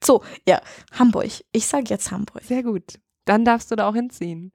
So, 0.04 0.22
ja, 0.46 0.60
Hamburg. 0.92 1.30
Ich 1.52 1.66
sag 1.66 1.88
jetzt 1.90 2.10
Hamburg. 2.10 2.42
Sehr 2.44 2.62
gut. 2.62 2.98
Dann 3.24 3.44
darfst 3.44 3.70
du 3.70 3.76
da 3.76 3.88
auch 3.88 3.94
hinziehen. 3.94 4.52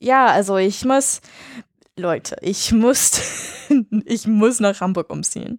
Ja, 0.00 0.26
also 0.28 0.56
ich 0.56 0.84
muss, 0.84 1.20
Leute, 1.96 2.36
ich 2.40 2.72
muss, 2.72 3.20
ich 4.06 4.26
muss 4.26 4.60
nach 4.60 4.80
Hamburg 4.80 5.10
umziehen. 5.10 5.58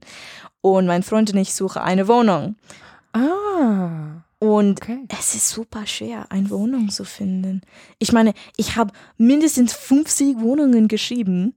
Und 0.62 0.86
mein 0.86 1.04
Freund 1.04 1.32
und 1.32 1.38
ich 1.38 1.54
suchen 1.54 1.82
eine 1.82 2.08
Wohnung. 2.08 2.56
Ah, 3.14 4.24
Und 4.40 4.82
okay. 4.82 5.06
es 5.20 5.36
ist 5.36 5.50
super 5.50 5.86
schwer, 5.86 6.26
eine 6.30 6.50
Wohnung 6.50 6.90
zu 6.90 7.04
finden. 7.04 7.62
Ich 8.00 8.12
meine, 8.12 8.34
ich 8.58 8.76
habe 8.76 8.94
mindestens 9.18 9.74
50 9.74 10.40
Wohnungen 10.40 10.88
geschrieben 10.88 11.56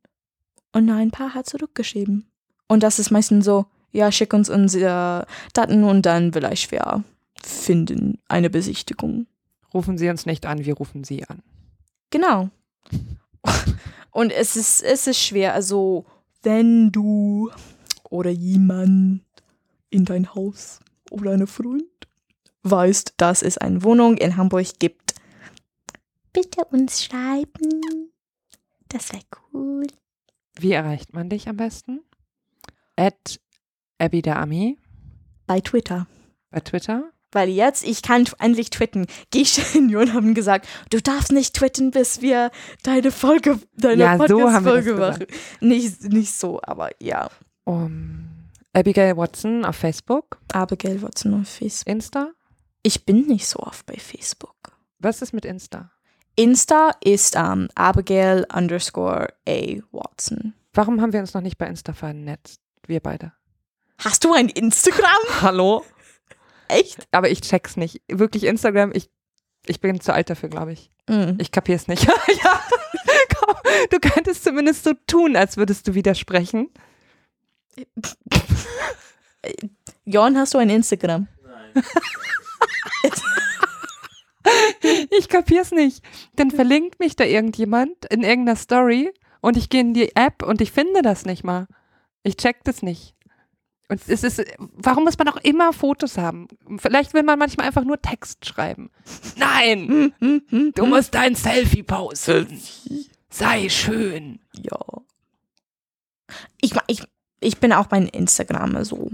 und 0.73 0.87
nur 0.87 0.97
ein 0.97 1.11
paar 1.11 1.35
hat 1.35 1.47
zurückgeschrieben. 1.47 2.27
Und 2.67 2.83
das 2.83 2.99
ist 2.99 3.11
meistens 3.11 3.45
so, 3.45 3.67
ja, 3.93 4.11
schick 4.11 4.33
uns 4.33 4.51
unsere 4.51 5.27
Daten 5.53 5.85
und 5.85 6.05
dann 6.07 6.33
vielleicht 6.33 6.73
wir 6.73 7.05
finden 7.41 8.19
eine 8.27 8.51
Besichtigung. 8.51 9.27
Rufen 9.73 9.99
Sie 9.99 10.09
uns 10.09 10.27
nicht 10.27 10.47
an, 10.47 10.65
wir 10.65 10.75
rufen 10.75 11.05
Sie 11.05 11.25
an. 11.29 11.43
Genau. 12.11 12.49
Und 14.11 14.33
es 14.33 14.57
ist, 14.57 14.83
es 14.83 15.07
ist 15.07 15.21
schwer. 15.21 15.55
Also, 15.55 16.07
wenn 16.43 16.91
du 16.93 17.51
oder 18.15 18.31
jemand 18.31 19.23
in 19.91 20.05
dein 20.05 20.35
Haus 20.37 20.79
oder 21.11 21.33
eine 21.33 21.49
Freund 21.49 21.83
weißt, 22.63 23.15
dass 23.17 23.43
es 23.43 23.59
eine 23.59 23.83
Wohnung 23.83 24.17
in 24.17 24.37
Hamburg 24.37 24.79
gibt, 24.79 25.15
bitte 26.33 26.65
uns 26.67 27.05
schreiben. 27.05 27.83
Das 28.89 29.13
wäre 29.13 29.25
cool. 29.53 29.87
Wie 30.59 30.71
erreicht 30.73 31.13
man 31.13 31.29
dich 31.29 31.49
am 31.49 31.57
besten? 31.57 32.01
At 32.97 33.41
Abby 33.99 34.23
der 34.23 34.39
Ami 34.39 34.79
Bei 35.47 35.61
Twitter. 35.61 36.07
bei 36.51 36.61
Twitter. 36.61 37.11
Weil 37.33 37.49
jetzt, 37.49 37.85
ich 37.85 38.03
kann 38.03 38.27
endlich 38.39 38.71
twitten. 38.71 39.09
Gesche 39.33 39.63
und 39.77 39.89
Jon 39.91 40.13
haben 40.13 40.35
gesagt, 40.35 40.69
du 40.91 41.03
darfst 41.03 41.33
nicht 41.33 41.55
twitten, 41.55 41.91
bis 41.91 42.21
wir 42.23 42.53
deine 42.85 43.11
Folge, 43.11 43.59
deine 43.77 44.03
Ja, 44.05 44.13
so 44.17 44.39
Podcast-Folge 44.39 44.95
machen. 44.95 45.27
Nicht, 45.61 46.05
nicht 46.05 46.33
so, 46.33 46.61
aber 46.63 46.91
ja. 47.03 47.29
Um, 47.65 48.29
Abigail 48.73 49.17
Watson 49.17 49.65
auf 49.65 49.77
Facebook, 49.77 50.39
Abigail 50.53 51.01
Watson 51.03 51.41
auf 51.41 51.49
Facebook. 51.49 51.93
Insta. 51.93 52.33
Ich 52.83 53.07
bin 53.07 53.27
nicht 53.27 53.47
so 53.47 53.61
oft 53.61 53.87
bei 53.87 53.95
Facebook. 53.95 54.55
Was 54.99 55.23
ist 55.23 55.33
mit 55.33 55.45
Insta? 55.45 55.91
Insta 56.37 56.91
ist 57.03 57.37
ähm, 57.37 57.69
Abigail 57.75 58.47
underscore 58.53 59.29
A 59.49 59.79
Watson. 59.93 60.55
Warum 60.73 61.01
haben 61.01 61.13
wir 61.13 61.21
uns 61.21 61.35
noch 61.35 61.41
nicht 61.41 61.57
bei 61.57 61.67
Insta 61.67 61.93
vernetzt? 61.93 62.61
Wir 62.87 63.01
beide. 63.01 63.33
Hast 63.99 64.25
du 64.25 64.35
ein 64.35 64.49
Instagram? 64.49 65.07
Hallo? 65.41 65.85
Echt? 66.69 67.07
Aber 67.13 67.31
ich 67.31 67.41
check's 67.43 67.77
nicht. 67.77 68.03
Wirklich 68.09 68.45
Instagram, 68.45 68.91
ich, 68.93 69.09
ich 69.67 69.81
bin 69.81 70.01
zu 70.01 70.13
alt 70.13 70.29
dafür, 70.29 70.49
glaube 70.49 70.73
ich. 70.73 70.91
Mhm. 71.09 71.39
Ich 71.41 71.53
kapier's 71.53 71.87
nicht. 71.87 72.05
ja. 72.45 72.61
Du 73.91 73.99
könntest 74.01 74.45
zumindest 74.45 74.85
so 74.85 74.93
tun, 75.07 75.37
als 75.37 75.57
würdest 75.57 75.87
du 75.87 75.95
widersprechen. 75.95 76.71
Jon, 80.05 80.37
hast 80.37 80.55
du 80.55 80.59
ein 80.59 80.71
Instagram? 80.71 81.29
Nein. 81.43 81.85
Ich 85.11 85.29
kapier's 85.29 85.71
nicht. 85.71 86.03
Dann 86.37 86.51
verlinkt 86.51 87.01
mich 87.01 87.17
da 87.17 87.25
irgendjemand 87.25 88.05
in 88.11 88.23
irgendeiner 88.23 88.57
Story 88.57 89.13
und 89.41 89.57
ich 89.57 89.69
gehe 89.69 89.81
in 89.81 89.95
die 89.95 90.15
App 90.15 90.43
und 90.43 90.61
ich 90.61 90.73
finde 90.73 91.03
das 91.03 91.25
nicht 91.25 91.45
mal. 91.45 91.67
Ich 92.23 92.37
check 92.37 92.63
das 92.65 92.83
nicht. 92.83 93.15
Und 93.89 94.01
es 94.09 94.25
ist, 94.25 94.43
warum 94.59 95.05
muss 95.05 95.19
man 95.19 95.29
auch 95.29 95.37
immer 95.37 95.73
Fotos 95.73 96.17
haben? 96.17 96.49
Vielleicht 96.79 97.13
will 97.13 97.23
man 97.23 97.39
manchmal 97.39 97.67
einfach 97.67 97.85
nur 97.85 98.01
Text 98.01 98.47
schreiben. 98.47 98.91
Nein, 99.37 100.15
du 100.75 100.87
musst 100.87 101.15
dein 101.15 101.35
Selfie 101.35 101.83
posten. 101.83 102.61
Sei 103.29 103.69
schön. 103.69 104.41
Ja. 104.53 104.81
Ich, 106.63 106.73
ich, 106.87 107.03
ich 107.45 107.59
bin 107.59 107.73
auch 107.73 107.87
bei 107.87 107.99
Instagram 107.99 108.85
so. 108.85 109.11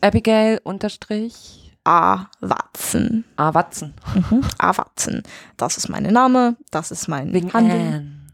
Abigail 0.00 0.60
unterstrich 0.64 1.60
A 1.84 2.26
Watson. 2.40 3.24
A. 3.36 3.54
Watson. 3.54 3.94
Mhm. 4.14 4.42
A 4.58 4.76
Watson. 4.76 5.22
Das 5.56 5.76
ist 5.78 5.88
mein 5.88 6.02
Name, 6.04 6.56
das 6.70 6.90
ist 6.90 7.08
mein 7.08 7.32
Wegen 7.32 7.52
Handel. 7.52 7.80
Anne. 7.80 8.26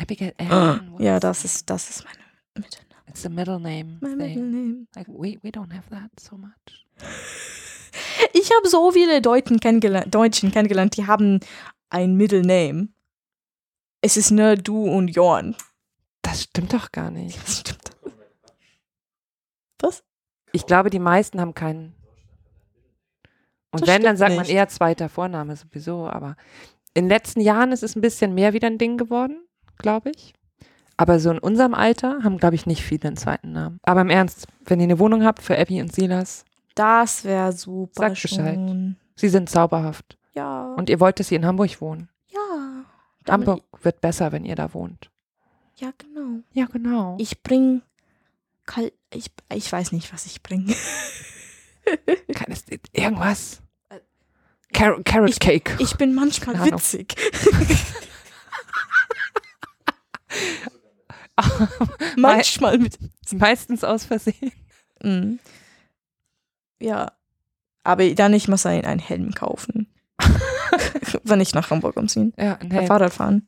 Abigail 0.00 0.34
Anne. 0.38 0.80
Ja, 0.98 1.20
das 1.20 1.44
ist, 1.44 1.68
das 1.68 1.90
ist 1.90 2.04
meine 2.04 2.18
Mittelname. 2.54 3.02
It's 3.06 3.26
a 3.26 3.28
middle 3.28 3.60
name 3.60 3.98
Mein 4.00 4.18
thing. 4.18 4.50
Mittelname. 4.50 4.86
Like, 4.96 5.08
we, 5.08 5.38
we 5.42 5.50
don't 5.50 5.72
have 5.72 5.88
that 5.90 6.10
so 6.18 6.36
much. 6.36 6.86
Ich 8.32 8.50
habe 8.50 8.68
so 8.68 8.90
viele 8.90 9.20
Deutschen 9.20 9.60
kennengelernt, 9.60 10.14
Deutschen 10.14 10.50
kennengelernt, 10.50 10.96
die 10.96 11.06
haben 11.06 11.40
ein 11.90 12.16
Middle 12.16 12.42
Name. 12.42 12.88
Es 14.00 14.16
ist 14.16 14.30
nur 14.30 14.56
du 14.56 14.84
und 14.84 15.08
Jorn. 15.08 15.54
Das 16.22 16.42
stimmt 16.44 16.72
doch 16.72 16.90
gar 16.90 17.10
nicht. 17.10 17.40
Das 17.42 17.60
stimmt. 17.60 17.83
Ich 20.54 20.66
glaube, 20.66 20.88
die 20.90 20.98
meisten 21.00 21.40
haben 21.40 21.54
keinen. 21.54 21.94
Und 23.72 23.82
Das 23.82 23.88
wenn, 23.88 24.02
dann 24.02 24.16
sagt 24.16 24.36
man 24.36 24.44
nicht. 24.46 24.54
eher 24.54 24.68
zweiter 24.68 25.08
Vorname 25.08 25.56
sowieso. 25.56 26.06
Aber 26.08 26.36
in 26.94 27.04
den 27.04 27.08
letzten 27.08 27.40
Jahren 27.40 27.72
ist 27.72 27.82
es 27.82 27.96
ein 27.96 28.00
bisschen 28.00 28.34
mehr 28.34 28.52
wieder 28.52 28.68
ein 28.68 28.78
Ding 28.78 28.96
geworden, 28.96 29.42
glaube 29.78 30.10
ich. 30.14 30.32
Aber 30.96 31.18
so 31.18 31.32
in 31.32 31.40
unserem 31.40 31.74
Alter 31.74 32.20
haben, 32.22 32.38
glaube 32.38 32.54
ich, 32.54 32.66
nicht 32.66 32.82
viele 32.84 33.08
einen 33.08 33.16
zweiten 33.16 33.50
Namen. 33.50 33.80
Aber 33.82 34.00
im 34.02 34.10
Ernst, 34.10 34.46
wenn 34.64 34.78
ihr 34.78 34.84
eine 34.84 35.00
Wohnung 35.00 35.24
habt 35.24 35.42
für 35.42 35.58
Abby 35.58 35.80
und 35.82 35.92
Silas, 35.92 36.44
Das 36.76 37.24
wäre 37.24 37.50
super 37.52 37.92
Sag 37.94 38.10
Bescheid. 38.12 38.54
schon. 38.54 38.96
sie 39.16 39.28
sind 39.28 39.50
zauberhaft. 39.50 40.16
Ja. 40.34 40.72
Und 40.74 40.88
ihr 40.88 41.00
wollt, 41.00 41.18
dass 41.18 41.28
sie 41.28 41.34
in 41.34 41.44
Hamburg 41.46 41.80
wohnen. 41.80 42.08
ja. 42.28 42.84
Hamburg 43.28 43.62
wird 43.82 44.00
besser, 44.02 44.32
wenn 44.32 44.44
ihr 44.44 44.54
da 44.54 44.72
wohnt. 44.74 45.10
Ja, 45.76 45.90
genau. 45.98 46.40
Ja, 46.52 46.66
genau. 46.66 47.16
Ich 47.18 47.42
bring 47.42 47.80
kal 47.80 47.82
ich, 49.10 49.26
ich 49.52 49.72
weiß 49.72 49.92
nicht, 49.92 50.12
was 50.12 50.26
ich 50.26 50.42
bringe. 50.42 50.74
Kann 52.34 52.50
es 52.50 52.64
irgendwas? 52.92 53.60
Carrot, 54.72 55.04
Carrot 55.04 55.38
Cake. 55.40 55.76
Ich 55.78 55.96
bin 55.96 56.14
manchmal 56.14 56.56
Keine 56.56 56.72
witzig. 56.72 57.14
manchmal 62.16 62.78
mit. 62.78 62.98
Meistens 63.32 63.84
aus 63.84 64.04
Versehen. 64.04 64.52
Mhm. 65.02 65.38
Ja. 66.80 67.12
Aber 67.82 68.08
dann 68.14 68.32
ich 68.32 68.48
muss 68.48 68.66
ein, 68.66 68.84
einen 68.84 69.00
Helm 69.00 69.34
kaufen. 69.34 69.88
Wenn 71.22 71.40
ich 71.40 71.54
nach 71.54 71.70
Hamburg 71.70 71.96
umziehen. 71.96 72.32
Ja, 72.38 72.56
ein. 72.56 72.70
Helm. 72.70 72.86
Fahrrad 72.86 73.12
fahren. 73.12 73.46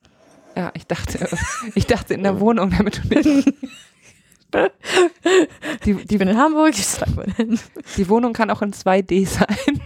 Ja, 0.55 0.71
ich 0.75 0.87
dachte, 0.87 1.29
ich 1.75 1.87
dachte 1.87 2.15
in 2.15 2.23
der 2.23 2.41
Wohnung, 2.41 2.71
damit 2.71 3.03
du 3.05 3.09
nicht. 3.09 3.53
Die, 5.85 5.91
Ich 5.93 6.07
die, 6.07 6.19
bin 6.19 6.29
in 6.29 6.39
Hamburg, 6.39 6.79
ich 6.79 6.87
trage 6.87 7.13
meinen 7.13 7.33
Helm. 7.33 7.59
die 7.97 8.09
Wohnung 8.09 8.33
kann 8.33 8.51
auch 8.51 8.63
in 8.63 8.73
2D 8.73 9.27
sein. 9.27 9.81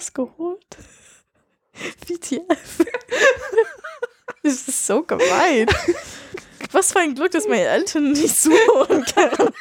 das 0.00 0.12
geholt? 0.12 0.76
WTF? 2.06 2.84
Das 4.42 4.68
ist 4.68 4.86
so 4.86 5.02
gemein. 5.02 5.66
Was 6.72 6.92
für 6.92 7.00
ein 7.00 7.14
Glück, 7.14 7.32
dass 7.32 7.46
meine 7.46 7.64
Eltern 7.64 8.12
nicht 8.12 8.40
zuhören 8.40 9.04
können. 9.04 9.52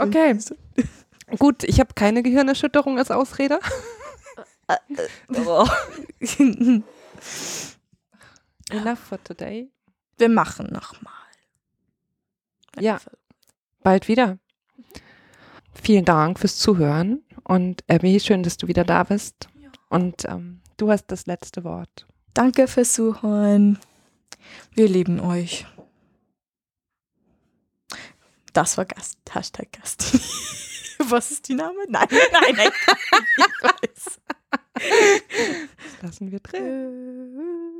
Okay. 0.00 0.36
Gut, 1.38 1.64
ich 1.64 1.80
habe 1.80 1.94
keine 1.94 2.22
Gehirnerschütterung 2.22 2.98
als 2.98 3.10
Ausrede. 3.10 3.58
Oh. 5.28 5.66
Enough 8.70 8.98
for 8.98 9.22
today. 9.22 9.70
Wir 10.18 10.28
machen 10.28 10.68
nochmal. 10.72 11.12
Ja. 12.78 13.00
Bald 13.82 14.08
wieder. 14.08 14.38
Vielen 15.74 16.04
Dank 16.04 16.38
fürs 16.38 16.58
Zuhören. 16.58 17.22
Und 17.42 17.84
Abby, 17.88 18.18
schön, 18.20 18.42
dass 18.42 18.56
du 18.56 18.68
wieder 18.68 18.84
da 18.84 19.04
bist. 19.04 19.48
Ja. 19.60 19.68
Und 19.90 20.24
ähm, 20.26 20.60
du 20.76 20.90
hast 20.90 21.06
das 21.08 21.26
letzte 21.26 21.64
Wort. 21.64 22.06
Danke 22.32 22.68
fürs 22.68 22.92
Zuhören. 22.92 23.78
Wir 24.72 24.88
lieben 24.88 25.20
euch. 25.20 25.66
Das 28.52 28.78
war 28.78 28.84
Gast. 28.84 29.18
Hashtag 29.30 29.72
Gast. 29.72 30.18
Was 31.10 31.30
ist 31.30 31.48
die 31.48 31.54
Name? 31.54 31.78
Nein, 31.88 32.08
nein, 32.10 32.54
nein. 32.56 32.70
Ich 33.36 33.62
weiß. 33.62 34.20
Das 34.74 36.02
lassen 36.02 36.30
wir 36.32 36.40
drin. 36.40 36.64
Äh, 36.64 37.73